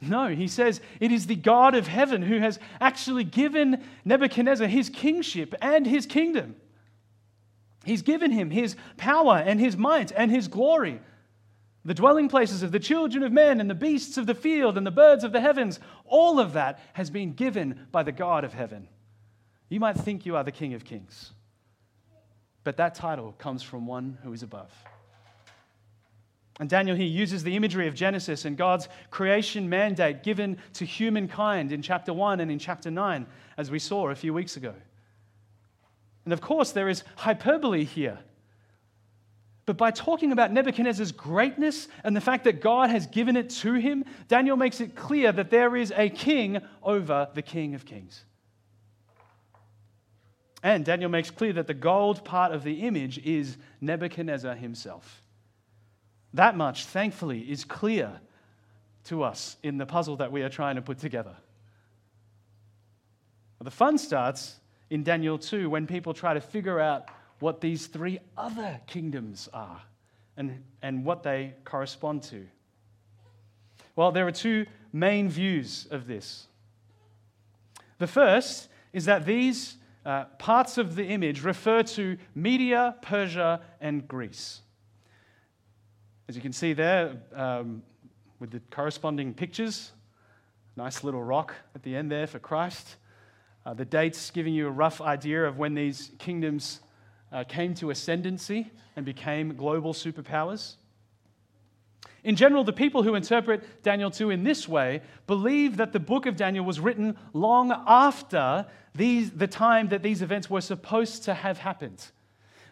[0.00, 4.88] No, he says it is the God of heaven who has actually given Nebuchadnezzar his
[4.88, 6.56] kingship and his kingdom.
[7.84, 11.00] He's given him his power and his might and his glory
[11.84, 14.86] the dwelling places of the children of men and the beasts of the field and
[14.86, 18.52] the birds of the heavens, all of that has been given by the God of
[18.52, 18.86] heaven.
[19.68, 21.32] You might think you are the King of Kings,
[22.64, 24.72] but that title comes from one who is above.
[26.58, 31.72] And Daniel here uses the imagery of Genesis and God's creation mandate given to humankind
[31.72, 34.74] in chapter 1 and in chapter 9, as we saw a few weeks ago.
[36.24, 38.18] And of course, there is hyperbole here.
[39.66, 43.74] But by talking about Nebuchadnezzar's greatness and the fact that God has given it to
[43.74, 48.24] him, Daniel makes it clear that there is a king over the King of Kings.
[50.62, 55.22] And Daniel makes clear that the gold part of the image is Nebuchadnezzar himself.
[56.34, 58.20] That much, thankfully, is clear
[59.04, 61.34] to us in the puzzle that we are trying to put together.
[63.62, 64.59] The fun starts
[64.90, 69.80] in Daniel 2 when people try to figure out what these three other kingdoms are
[70.36, 72.46] and, and what they correspond to.
[73.96, 76.46] Well, there are two main views of this.
[77.98, 84.06] The first is that these uh, parts of the image refer to Media, Persia, and
[84.08, 84.62] Greece.
[86.28, 87.82] As you can see there, um,
[88.38, 89.92] with the corresponding pictures,
[90.76, 92.96] nice little rock at the end there for Christ.
[93.64, 96.80] Uh, the dates giving you a rough idea of when these kingdoms
[97.32, 100.76] uh, came to ascendancy and became global superpowers.
[102.24, 106.26] In general, the people who interpret Daniel 2 in this way believe that the book
[106.26, 111.34] of Daniel was written long after these, the time that these events were supposed to
[111.34, 112.10] have happened.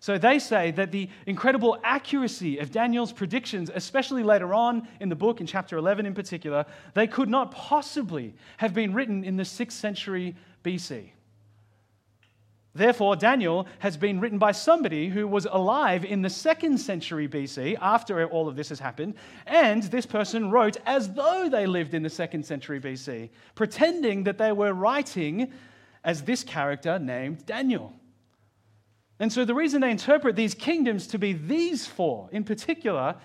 [0.00, 5.16] So they say that the incredible accuracy of Daniel's predictions, especially later on in the
[5.16, 9.42] book, in chapter 11 in particular, they could not possibly have been written in the
[9.42, 11.10] 6th century BC.
[12.74, 17.76] Therefore, Daniel has been written by somebody who was alive in the second century BC
[17.80, 19.14] after all of this has happened,
[19.46, 24.38] and this person wrote as though they lived in the second century BC, pretending that
[24.38, 25.52] they were writing
[26.04, 27.92] as this character named Daniel.
[29.18, 33.16] And so, the reason they interpret these kingdoms to be these four in particular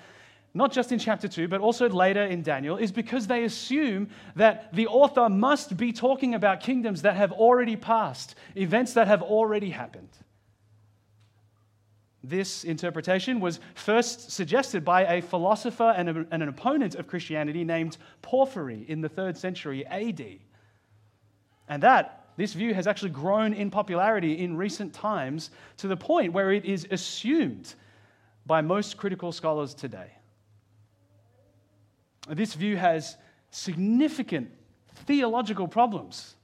[0.54, 4.74] not just in chapter 2, but also later in Daniel, is because they assume that
[4.74, 9.72] the author must be talking about kingdoms that have already passed, events that have already
[9.72, 10.10] happened.
[12.24, 17.66] This interpretation was first suggested by a philosopher and, a, and, an opponent of Christianity
[17.66, 20.24] named Porphyry in the third century AD.
[21.68, 26.32] And that, this view has actually grown in popularity in recent times to the point
[26.32, 27.74] where it is assumed
[28.46, 30.12] by most critical scholars today.
[32.30, 33.18] This view has
[33.52, 34.52] significant
[35.06, 36.36] theological problems,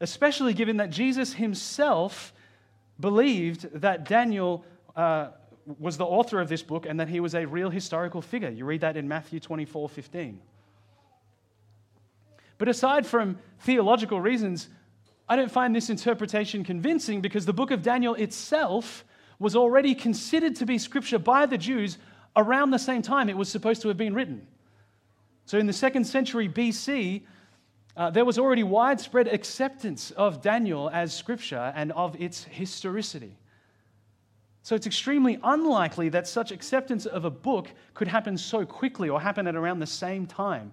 [0.00, 2.32] especially given that Jesus himself
[2.98, 4.64] believed that Daniel
[4.94, 5.28] uh,
[5.78, 8.50] was the author of this book and that he was a real historical figure.
[8.50, 10.40] You read that in Matthew 24 15.
[12.58, 14.68] But aside from theological reasons,
[15.28, 19.04] I don't find this interpretation convincing because the book of Daniel itself
[19.38, 21.96] was already considered to be scripture by the Jews
[22.36, 24.46] around the same time it was supposed to have been written.
[25.50, 27.22] So, in the second century BC,
[27.96, 33.36] uh, there was already widespread acceptance of Daniel as scripture and of its historicity.
[34.62, 39.20] So it's extremely unlikely that such acceptance of a book could happen so quickly or
[39.20, 40.72] happen at around the same time.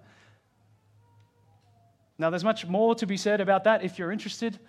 [2.16, 3.82] Now, there's much more to be said about that.
[3.82, 4.60] If you're interested,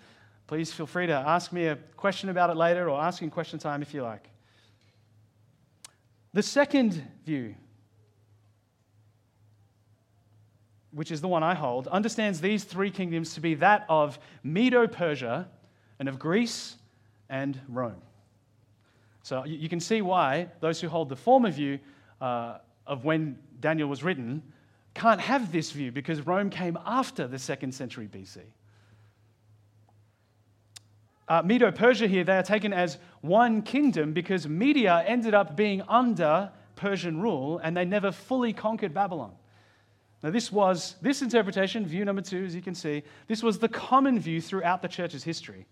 [0.48, 3.60] please feel free to ask me a question about it later or ask in question
[3.60, 4.28] time if you like.
[6.32, 7.54] The second view
[10.92, 14.86] which is the one I hold, understands these three kingdoms to be that of Medo
[14.86, 15.48] Persia
[15.98, 16.76] and of Greece
[17.28, 18.02] and Rome.
[19.22, 21.78] So you can see why those who hold the former view
[22.20, 24.42] uh, of when Daniel was written
[24.94, 28.38] can't have this view because Rome came after the second century BC.
[31.28, 35.80] Uh, Medo Persia here, they are taken as one kingdom because Media ended up being
[35.82, 39.32] under Persian rule and they never fully conquered Babylon.
[40.22, 43.68] Now, this was, this interpretation, view number two, as you can see, this was the
[43.68, 45.66] common view throughout the church's history.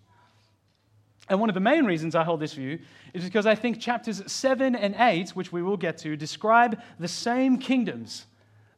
[1.29, 2.79] And one of the main reasons I hold this view
[3.13, 7.09] is because I think chapters 7 and 8, which we will get to, describe the
[7.09, 8.25] same kingdoms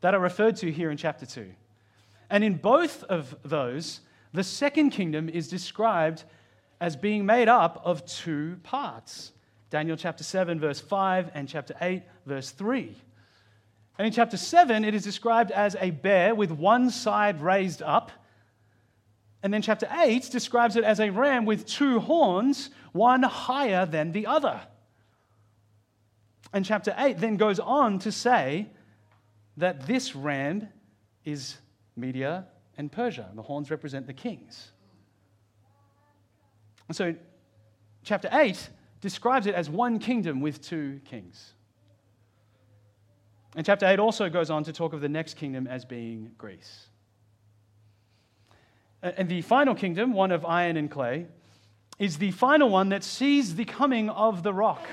[0.00, 1.48] that are referred to here in chapter 2.
[2.30, 4.00] And in both of those,
[4.32, 6.24] the second kingdom is described
[6.80, 9.32] as being made up of two parts
[9.70, 12.92] Daniel chapter 7, verse 5, and chapter 8, verse 3.
[14.00, 18.10] And in chapter 7, it is described as a bear with one side raised up.
[19.42, 24.12] And then chapter 8 describes it as a ram with two horns, one higher than
[24.12, 24.58] the other.
[26.54, 28.68] And chapter 8 then goes on to say
[29.58, 30.68] that this ram
[31.26, 31.58] is
[31.94, 32.46] Media
[32.78, 33.26] and Persia.
[33.28, 34.70] And The horns represent the kings.
[36.88, 37.14] And so
[38.02, 38.70] chapter 8
[39.02, 41.52] describes it as one kingdom with two kings.
[43.56, 46.86] And chapter 8 also goes on to talk of the next kingdom as being Greece.
[49.02, 51.26] And the final kingdom, one of iron and clay,
[51.98, 54.86] is the final one that sees the coming of the rock.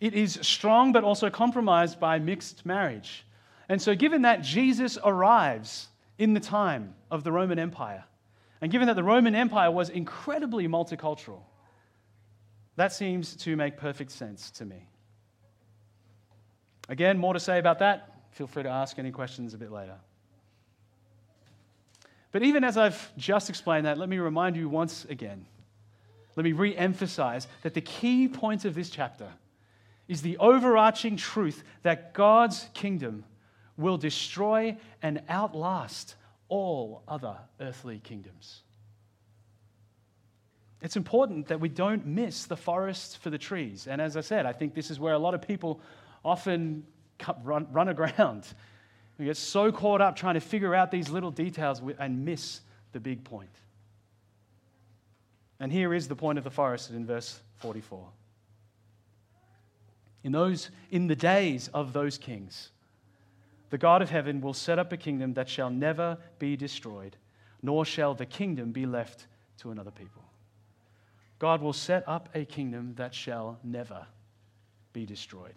[0.00, 3.24] It is strong but also compromised by mixed marriage.
[3.68, 5.88] And so, given that Jesus arrives
[6.18, 8.04] in the time of the Roman Empire,
[8.60, 11.42] and given that the Roman Empire was incredibly multicultural,
[12.76, 14.88] that seems to make perfect sense to me.
[16.88, 18.10] Again, more to say about that.
[18.32, 19.96] Feel free to ask any questions a bit later.
[22.32, 25.46] But even as I've just explained that, let me remind you once again.
[26.36, 29.28] Let me re emphasize that the key point of this chapter
[30.08, 33.24] is the overarching truth that God's kingdom
[33.76, 36.16] will destroy and outlast
[36.48, 38.62] all other earthly kingdoms.
[40.82, 43.86] It's important that we don't miss the forest for the trees.
[43.86, 45.80] And as I said, I think this is where a lot of people
[46.24, 46.84] often
[47.42, 48.46] run, run aground.
[49.16, 52.98] We get so caught up trying to figure out these little details and miss the
[52.98, 53.54] big point.
[55.60, 58.08] And here is the point of the forest in verse 44.
[60.24, 62.70] In those in the days of those kings,
[63.70, 67.16] the God of heaven will set up a kingdom that shall never be destroyed,
[67.62, 70.24] nor shall the kingdom be left to another people.
[71.38, 74.08] God will set up a kingdom that shall never
[74.92, 75.54] be destroyed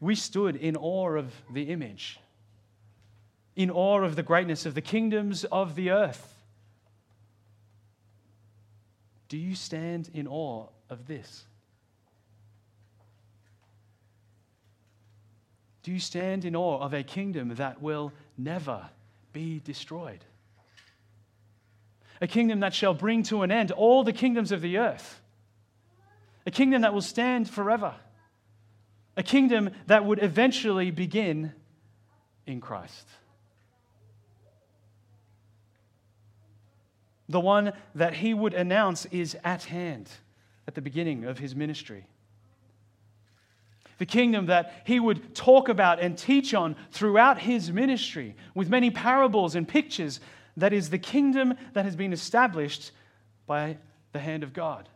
[0.00, 2.18] we stood in awe of the image,
[3.56, 6.34] in awe of the greatness of the kingdoms of the earth.
[9.28, 11.44] Do you stand in awe of this?
[15.82, 18.88] Do you stand in awe of a kingdom that will never
[19.32, 20.24] be destroyed?
[22.20, 25.20] A kingdom that shall bring to an end all the kingdoms of the earth.
[26.46, 27.94] A kingdom that will stand forever
[29.16, 31.52] a kingdom that would eventually begin
[32.46, 33.06] in Christ.
[37.28, 40.10] The one that he would announce is at hand
[40.66, 42.06] at the beginning of his ministry.
[43.98, 48.90] The kingdom that he would talk about and teach on throughout his ministry with many
[48.90, 50.20] parables and pictures,
[50.56, 52.90] that is the kingdom that has been established
[53.46, 53.78] by
[54.12, 54.88] the hand of God.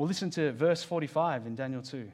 [0.00, 2.10] Well, listen to verse 45 in Daniel 2.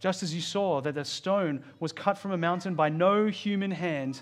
[0.00, 3.70] Just as you saw that the stone was cut from a mountain by no human
[3.70, 4.20] hand,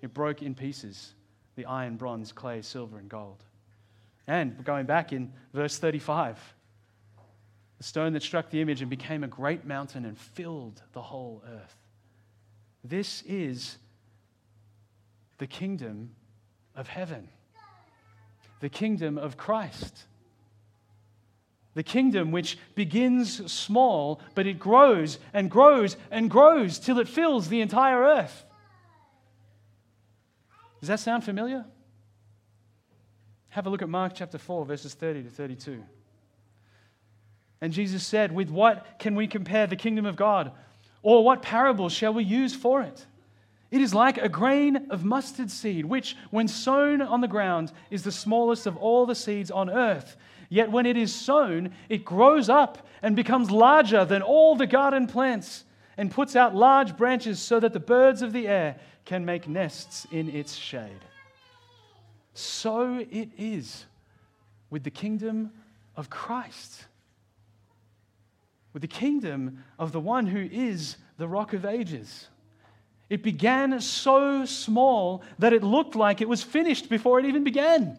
[0.00, 1.14] it broke in pieces
[1.56, 3.42] the iron, bronze, clay, silver, and gold.
[4.28, 6.38] And going back in verse 35,
[7.78, 11.42] the stone that struck the image and became a great mountain and filled the whole
[11.52, 11.74] earth.
[12.84, 13.76] This is
[15.38, 16.14] the kingdom
[16.76, 17.28] of heaven,
[18.60, 20.04] the kingdom of Christ.
[21.74, 27.48] The kingdom which begins small, but it grows and grows and grows till it fills
[27.48, 28.44] the entire earth.
[30.80, 31.64] Does that sound familiar?
[33.50, 35.82] Have a look at Mark chapter 4, verses 30 to 32.
[37.60, 40.52] And Jesus said, With what can we compare the kingdom of God?
[41.02, 43.06] Or what parable shall we use for it?
[43.70, 48.02] It is like a grain of mustard seed, which, when sown on the ground, is
[48.02, 50.16] the smallest of all the seeds on earth.
[50.52, 55.06] Yet when it is sown, it grows up and becomes larger than all the garden
[55.06, 55.64] plants
[55.96, 58.76] and puts out large branches so that the birds of the air
[59.06, 61.00] can make nests in its shade.
[62.34, 63.86] So it is
[64.68, 65.52] with the kingdom
[65.96, 66.84] of Christ,
[68.74, 72.28] with the kingdom of the one who is the rock of ages.
[73.08, 77.96] It began so small that it looked like it was finished before it even began.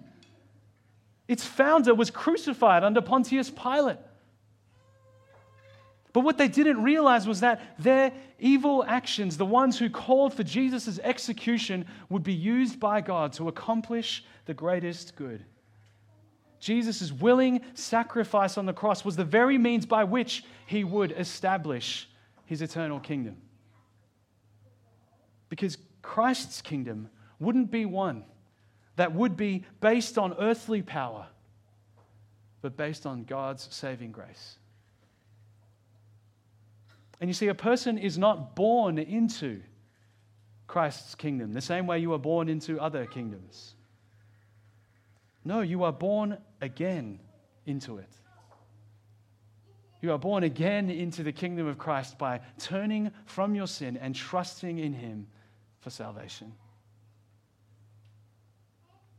[1.33, 3.97] Its founder was crucified under Pontius Pilate.
[6.13, 10.43] But what they didn't realize was that their evil actions, the ones who called for
[10.43, 15.43] Jesus' execution, would be used by God to accomplish the greatest good.
[16.59, 22.07] Jesus' willing sacrifice on the cross was the very means by which he would establish
[22.45, 23.37] his eternal kingdom.
[25.49, 27.09] Because Christ's kingdom
[27.39, 28.23] wouldn't be one
[28.95, 31.27] that would be based on earthly power,
[32.61, 34.57] but based on God's saving grace.
[37.19, 39.61] And you see, a person is not born into
[40.67, 43.75] Christ's kingdom the same way you are born into other kingdoms.
[45.45, 47.19] No, you are born again
[47.65, 48.09] into it.
[50.01, 54.13] You are born again into the kingdom of Christ by turning from your sin and
[54.13, 55.27] trusting in Him
[55.79, 56.51] for salvation.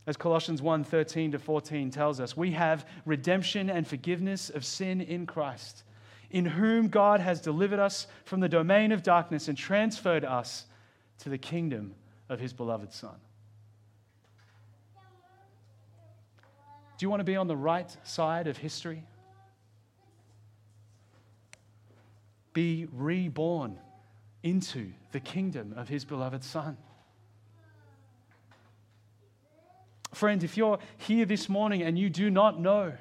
[0.06, 5.00] As Colossians 1 13 to 14 tells us, we have redemption and forgiveness of sin
[5.00, 5.82] in Christ,
[6.30, 10.66] in whom God has delivered us from the domain of darkness and transferred us
[11.20, 11.94] to the kingdom
[12.28, 13.16] of his beloved Son.
[16.98, 19.04] Do you want to be on the right side of history?
[22.52, 23.78] Be reborn
[24.42, 26.76] into the kingdom of his beloved Son.
[30.14, 32.92] Friend, if you're here this morning and you do not know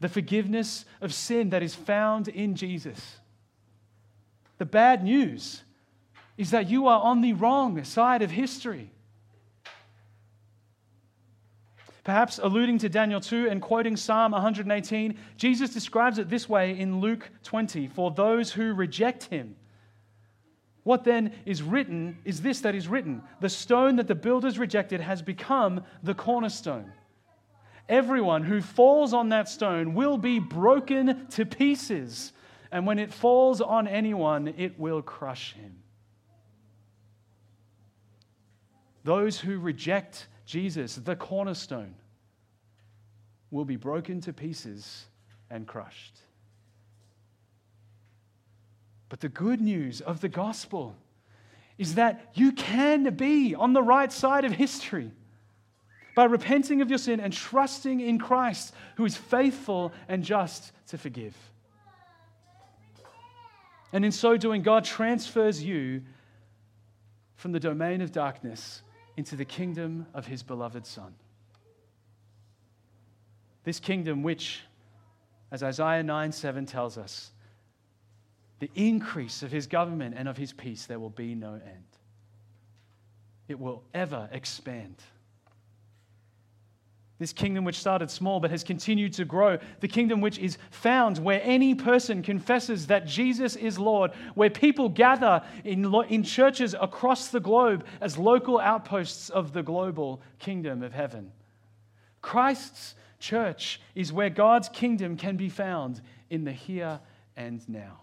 [0.00, 3.16] the forgiveness of sin that is found in Jesus,
[4.58, 5.62] the bad news
[6.36, 8.90] is that you are on the wrong side of history.
[12.04, 17.00] Perhaps alluding to Daniel 2 and quoting Psalm 118, Jesus describes it this way in
[17.00, 19.56] Luke 20 For those who reject him,
[20.86, 25.00] what then is written is this that is written The stone that the builders rejected
[25.00, 26.92] has become the cornerstone.
[27.88, 32.32] Everyone who falls on that stone will be broken to pieces,
[32.70, 35.74] and when it falls on anyone, it will crush him.
[39.02, 41.96] Those who reject Jesus, the cornerstone,
[43.50, 45.06] will be broken to pieces
[45.50, 46.20] and crushed.
[49.08, 50.96] But the good news of the gospel
[51.78, 55.10] is that you can be on the right side of history
[56.14, 60.98] by repenting of your sin and trusting in Christ, who is faithful and just to
[60.98, 61.36] forgive.
[63.92, 66.02] And in so doing, God transfers you
[67.36, 68.82] from the domain of darkness
[69.16, 71.14] into the kingdom of his beloved Son.
[73.64, 74.60] This kingdom, which,
[75.50, 77.30] as Isaiah 9 7 tells us,
[78.58, 81.84] the increase of his government and of his peace, there will be no end.
[83.48, 84.96] It will ever expand.
[87.18, 91.18] This kingdom, which started small but has continued to grow, the kingdom which is found
[91.18, 97.28] where any person confesses that Jesus is Lord, where people gather in, in churches across
[97.28, 101.32] the globe as local outposts of the global kingdom of heaven.
[102.20, 107.00] Christ's church is where God's kingdom can be found in the here
[107.34, 108.00] and now.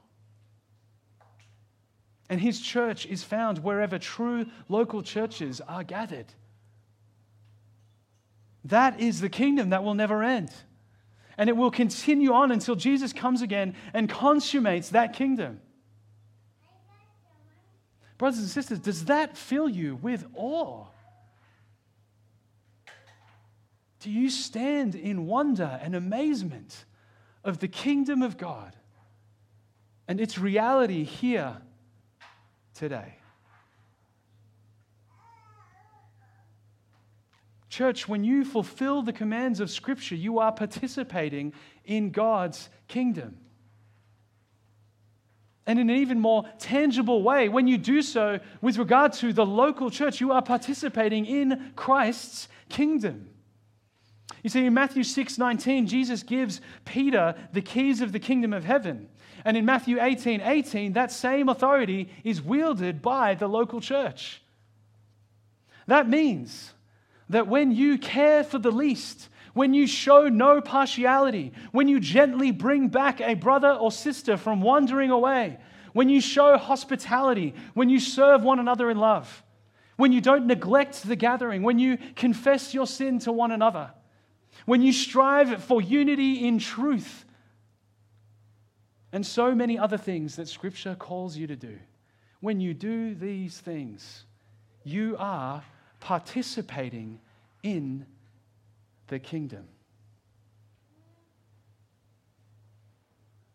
[2.34, 6.26] And his church is found wherever true local churches are gathered.
[8.66, 10.50] That is the kingdom that will never end.
[11.38, 15.62] And it will continue on until Jesus comes again and consummates that kingdom.
[18.18, 20.88] Brothers and sisters, does that fill you with awe?
[24.00, 26.86] Do you stand in wonder and amazement
[27.44, 28.76] of the kingdom of God
[30.08, 31.62] and its reality here
[32.74, 33.16] today.
[37.70, 41.54] Church, when you fulfill the commands of Scripture, you are participating
[41.86, 43.38] in God's kingdom.
[45.66, 49.46] And in an even more tangible way, when you do so with regard to the
[49.46, 53.30] local church, you are participating in Christ's kingdom.
[54.44, 58.66] You see, in Matthew 6 19, Jesus gives Peter the keys of the kingdom of
[58.66, 59.08] heaven.
[59.46, 64.42] And in Matthew 18 18, that same authority is wielded by the local church.
[65.88, 66.74] That means
[67.30, 72.52] that when you care for the least, when you show no partiality, when you gently
[72.52, 75.58] bring back a brother or sister from wandering away,
[75.94, 79.44] when you show hospitality, when you serve one another in love,
[79.96, 83.92] when you don't neglect the gathering, when you confess your sin to one another,
[84.66, 87.26] when you strive for unity in truth,
[89.14, 91.78] and so many other things that Scripture calls you to do.
[92.42, 94.26] When you do these things,
[94.84, 95.64] you are
[96.00, 97.20] participating
[97.62, 98.08] in
[99.08, 99.66] the kingdom.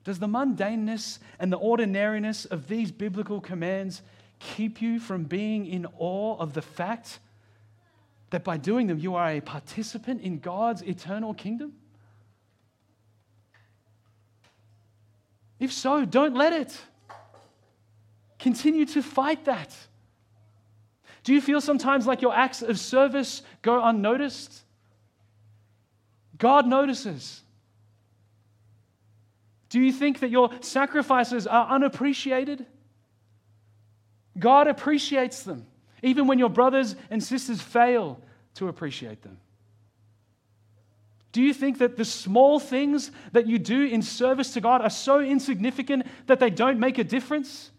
[0.05, 4.01] Does the mundaneness and the ordinariness of these biblical commands
[4.39, 7.19] keep you from being in awe of the fact
[8.31, 11.75] that by doing them you are a participant in God's eternal kingdom?
[15.59, 16.77] If so, don't let it.
[18.39, 19.75] Continue to fight that.
[21.25, 24.63] Do you feel sometimes like your acts of service go unnoticed?
[26.39, 27.43] God notices.
[29.69, 32.65] Do you think that your sacrifices are unappreciated?
[34.39, 35.67] God appreciates them,
[36.03, 38.21] even when your brothers and sisters fail
[38.55, 39.39] to appreciate them.
[41.33, 44.91] Do you think that the small things that you do in service to God are
[44.91, 47.71] so insignificant that they don't make a difference?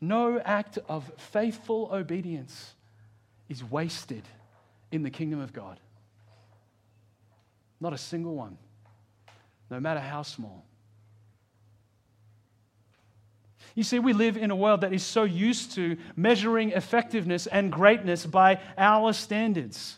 [0.00, 2.74] No act of faithful obedience
[3.48, 4.22] is wasted
[4.92, 5.80] in the kingdom of God.
[7.80, 8.58] Not a single one,
[9.70, 10.64] no matter how small.
[13.74, 17.70] You see, we live in a world that is so used to measuring effectiveness and
[17.70, 19.97] greatness by our standards.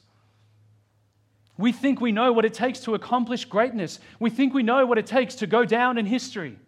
[1.61, 4.01] We think we know what it takes to accomplish greatness.
[4.19, 6.59] We think we know what it takes to go down in history.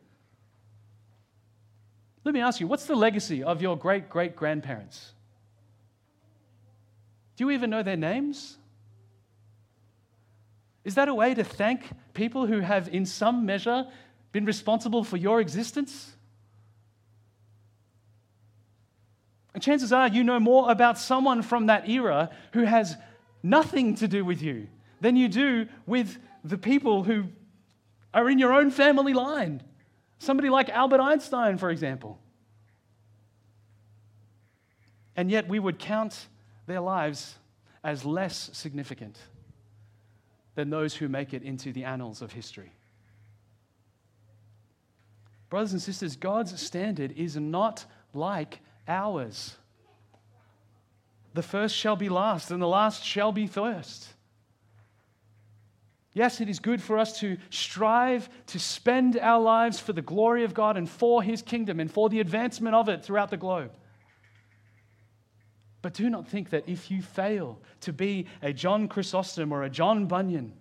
[2.24, 5.12] Let me ask you, what's the legacy of your great great grandparents?
[7.36, 8.59] Do you even know their names?
[10.84, 13.86] Is that a way to thank people who have, in some measure,
[14.32, 16.12] been responsible for your existence?
[19.55, 22.97] And chances are you know more about someone from that era who has
[23.43, 24.68] nothing to do with you
[25.03, 27.24] than you do with the people who
[28.14, 29.61] are in your own family line.
[30.18, 32.20] Somebody like Albert Einstein, for example.
[35.16, 36.28] And yet we would count
[36.66, 37.34] their lives
[37.82, 39.18] as less significant
[40.55, 42.72] than those who make it into the annals of history.
[45.50, 47.84] Brothers and sisters, God's standard is not
[48.14, 49.57] like ours.
[51.34, 54.11] The first shall be last, and the last shall be first.
[56.14, 60.44] Yes, it is good for us to strive to spend our lives for the glory
[60.44, 63.70] of God and for His kingdom and for the advancement of it throughout the globe.
[65.80, 69.70] But do not think that if you fail to be a John Chrysostom or a
[69.70, 70.52] John Bunyan,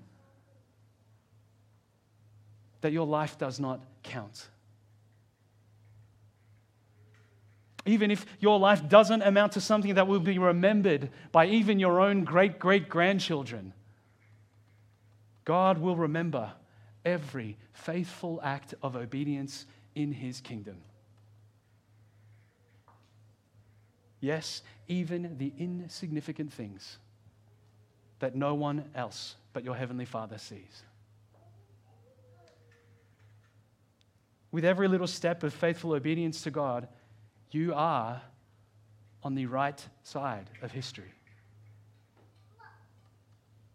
[2.79, 4.49] that your life does not count.
[7.85, 11.99] Even if your life doesn't amount to something that will be remembered by even your
[11.99, 13.73] own great great grandchildren,
[15.45, 16.51] God will remember
[17.03, 19.65] every faithful act of obedience
[19.95, 20.77] in His kingdom.
[24.19, 26.97] Yes, even the insignificant things
[28.19, 30.83] that no one else but your Heavenly Father sees.
[34.51, 36.87] With every little step of faithful obedience to God,
[37.51, 38.21] you are
[39.23, 41.13] on the right side of history.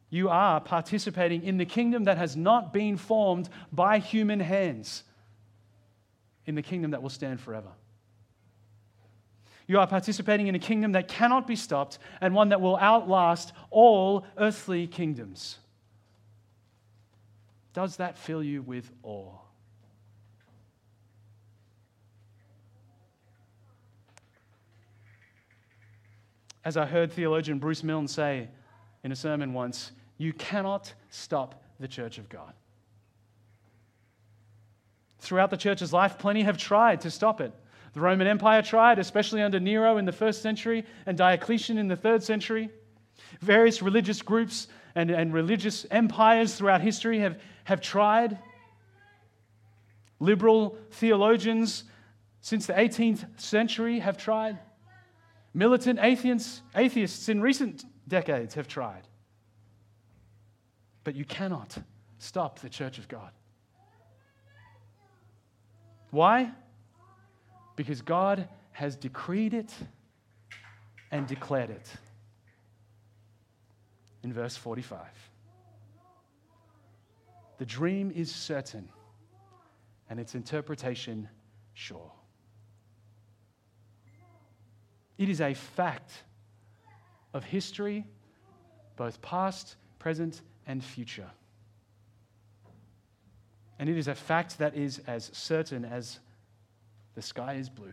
[0.08, 5.02] You are participating in the kingdom that has not been formed by human hands,
[6.46, 7.70] in the kingdom that will stand forever.
[9.66, 13.52] You are participating in a kingdom that cannot be stopped and one that will outlast
[13.70, 15.58] all earthly kingdoms.
[17.72, 19.34] Does that fill you with awe?
[26.64, 28.48] As I heard theologian Bruce Milne say
[29.04, 32.52] in a sermon once, you cannot stop the church of God.
[35.18, 37.52] Throughout the church's life, plenty have tried to stop it.
[37.92, 41.96] The Roman Empire tried, especially under Nero in the first century and Diocletian in the
[41.96, 42.70] third century.
[43.40, 48.38] Various religious groups and, and religious empires throughout history have, have tried.
[50.20, 51.84] Liberal theologians
[52.40, 54.58] since the 18th century have tried.
[55.52, 59.08] Militant atheists, atheists in recent decades have tried.
[61.06, 61.78] But you cannot
[62.18, 63.30] stop the church of God.
[66.10, 66.50] Why?
[67.76, 69.72] Because God has decreed it
[71.12, 71.88] and declared it.
[74.24, 74.98] In verse 45,
[77.58, 78.88] the dream is certain
[80.10, 81.28] and its interpretation
[81.72, 82.10] sure.
[85.18, 86.24] It is a fact
[87.32, 88.04] of history,
[88.96, 91.30] both past, present, and future.
[93.78, 96.18] And it is a fact that is as certain as
[97.14, 97.92] the sky is blue.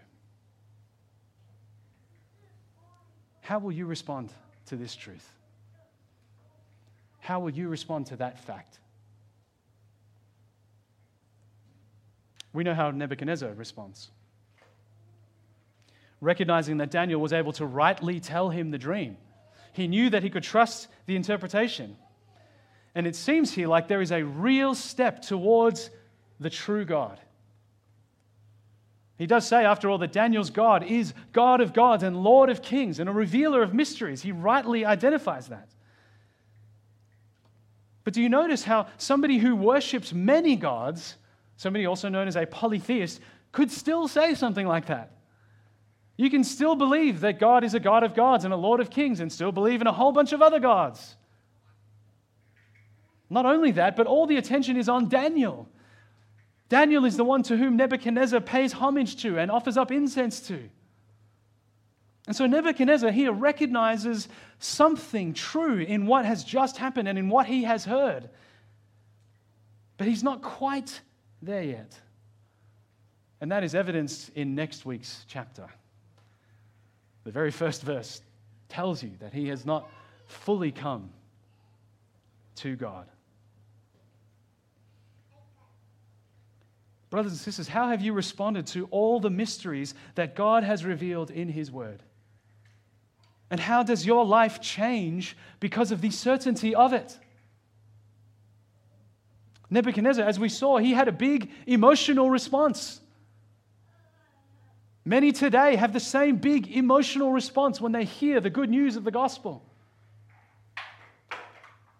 [3.41, 4.32] How will you respond
[4.67, 5.30] to this truth?
[7.19, 8.80] How will you respond to that fact?
[12.53, 14.09] We know how Nebuchadnezzar responds.
[16.21, 19.17] Recognizing that Daniel was able to rightly tell him the dream,
[19.74, 21.97] he knew that he could trust the interpretation.
[22.95, 25.89] And it seems here like there is a real step towards
[26.39, 27.19] the true God.
[29.17, 32.61] He does say, after all, that Daniel's God is God of gods and Lord of
[32.61, 34.21] kings and a revealer of mysteries.
[34.21, 35.69] He rightly identifies that.
[38.03, 41.15] But do you notice how somebody who worships many gods,
[41.55, 43.21] somebody also known as a polytheist,
[43.51, 45.11] could still say something like that?
[46.17, 48.89] You can still believe that God is a God of gods and a Lord of
[48.89, 51.15] kings and still believe in a whole bunch of other gods.
[53.34, 55.67] Not only that, but all the attention is on Daniel.
[56.69, 60.69] Daniel is the one to whom Nebuchadnezzar pays homage to and offers up incense to.
[62.27, 64.29] And so Nebuchadnezzar here recognizes
[64.59, 68.29] something true in what has just happened and in what he has heard.
[69.97, 71.01] But he's not quite
[71.41, 71.99] there yet.
[73.41, 75.67] And that is evidenced in next week's chapter.
[77.23, 78.21] The very first verse
[78.69, 79.89] tells you that he has not
[80.27, 81.09] fully come
[82.57, 83.07] to God.
[87.14, 91.30] Brothers and sisters, how have you responded to all the mysteries that God has revealed
[91.30, 92.01] in His Word?
[93.51, 97.16] And how does your life change because of the certainty of it?
[99.70, 102.99] Nebuchadnezzar, as we saw, he had a big emotional response.
[105.05, 109.03] Many today have the same big emotional response when they hear the good news of
[109.03, 109.64] the gospel.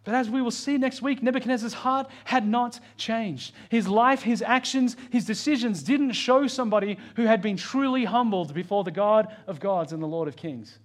[0.04, 3.54] But as we will see next week, Nebuchadnezzar's heart had not changed.
[3.70, 8.84] His life, his actions, his decisions didn't show somebody who had been truly humbled before
[8.84, 10.78] the God of gods and the Lord of kings.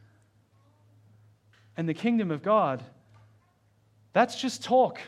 [1.77, 2.85] And the kingdom of God,
[4.13, 5.01] that's just talk.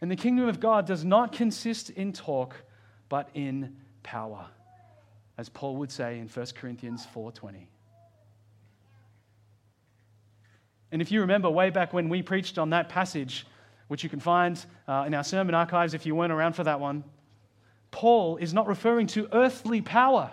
[0.00, 2.54] And the kingdom of God does not consist in talk,
[3.08, 4.46] but in power,
[5.38, 7.66] as Paul would say in 1 Corinthians 4:20.
[10.94, 13.48] And if you remember way back when we preached on that passage,
[13.88, 16.78] which you can find uh, in our sermon archives if you weren't around for that
[16.78, 17.02] one,
[17.90, 20.30] Paul is not referring to earthly power,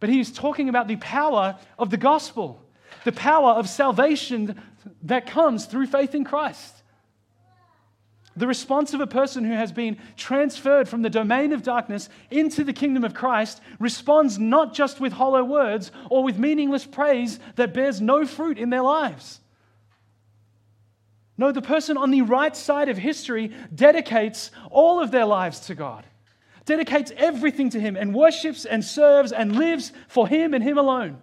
[0.00, 2.60] but he is talking about the power of the gospel,
[3.04, 4.60] the power of salvation
[5.02, 6.82] that comes through faith in Christ.
[8.34, 12.64] The response of a person who has been transferred from the domain of darkness into
[12.64, 17.72] the kingdom of Christ responds not just with hollow words or with meaningless praise that
[17.72, 19.42] bears no fruit in their lives.
[21.38, 25.74] No, the person on the right side of history dedicates all of their lives to
[25.74, 26.06] God,
[26.64, 31.18] dedicates everything to Him, and worships and serves and lives for Him and Him alone.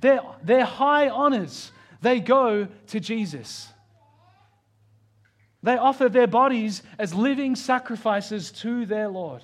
[0.00, 1.72] Their, their high honors,
[2.02, 3.68] they go to Jesus.
[5.62, 9.42] They offer their bodies as living sacrifices to their Lord.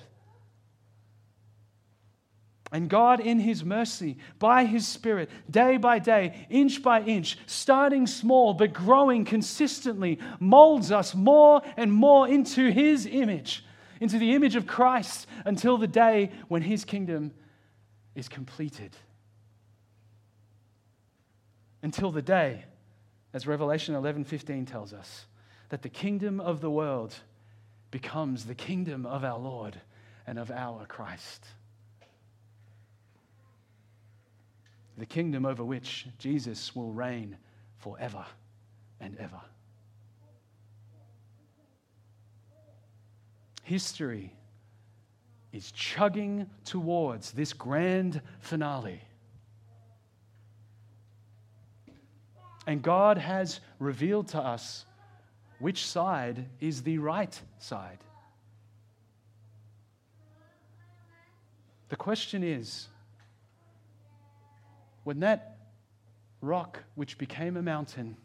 [2.75, 8.05] And God, in His mercy, by His Spirit, day by day, inch by inch, starting
[8.05, 13.63] small but growing consistently, molds us more and more into His image,
[14.01, 17.31] into the image of Christ, until the day when His kingdom
[18.13, 18.97] is completed.
[21.81, 22.65] Until the day,
[23.31, 25.27] as Revelation 11:15 tells us,
[25.69, 27.15] that the kingdom of the world
[27.89, 29.79] becomes the kingdom of our Lord
[30.27, 31.45] and of our Christ.
[34.97, 37.37] The kingdom over which Jesus will reign
[37.77, 38.25] forever
[38.99, 39.41] and ever.
[43.63, 44.33] History
[45.51, 49.01] is chugging towards this grand finale.
[52.67, 54.85] And God has revealed to us
[55.59, 57.99] which side is the right side.
[61.89, 62.87] The question is
[65.05, 65.59] when that
[66.41, 68.17] rock, which became a mountain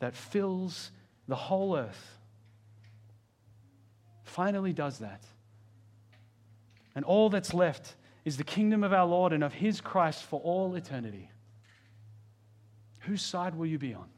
[0.00, 0.90] that fills
[1.28, 2.18] the whole earth,
[4.24, 5.22] finally does that,
[6.94, 7.94] and all that's left
[8.24, 11.30] is the kingdom of our Lord and of his Christ for all eternity,
[12.98, 14.08] whose side will you be on?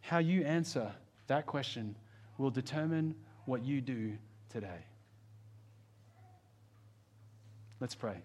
[0.00, 0.92] How you answer
[1.28, 1.94] that question
[2.38, 4.18] will determine what you do
[4.50, 4.84] today.
[7.78, 8.16] Let's pray.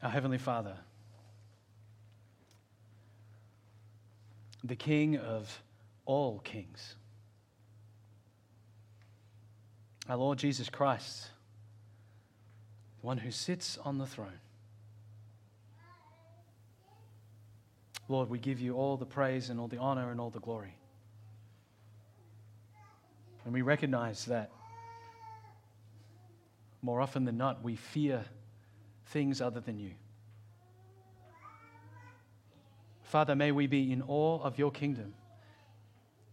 [0.00, 0.76] Our Heavenly Father,
[4.62, 5.60] the King of
[6.06, 6.94] all kings,
[10.08, 11.26] our Lord Jesus Christ,
[13.00, 14.40] the one who sits on the throne.
[18.08, 20.74] Lord, we give you all the praise and all the honor and all the glory.
[23.44, 24.50] And we recognize that
[26.82, 28.24] more often than not, we fear
[29.06, 29.92] things other than you.
[33.02, 35.14] Father, may we be in awe of your kingdom,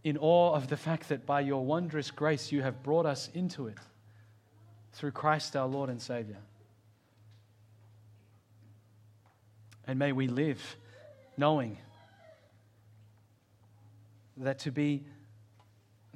[0.04, 3.68] in awe of the fact that by your wondrous grace you have brought us into
[3.68, 3.78] it
[4.92, 6.38] through Christ our Lord and Savior.
[9.88, 10.78] And may we live
[11.38, 11.78] knowing
[14.38, 15.06] that to be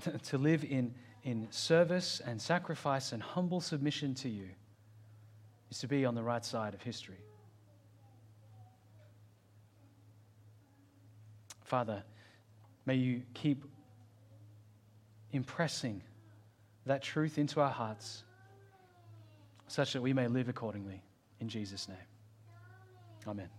[0.24, 0.94] to live in,
[1.24, 4.48] in service and sacrifice and humble submission to you
[5.70, 7.20] is to be on the right side of history.
[11.64, 12.04] Father,
[12.86, 13.64] may you keep
[15.32, 16.02] impressing
[16.86, 18.24] that truth into our hearts
[19.68, 21.04] such that we may live accordingly.
[21.40, 21.98] In Jesus' name.
[23.28, 23.59] Amen.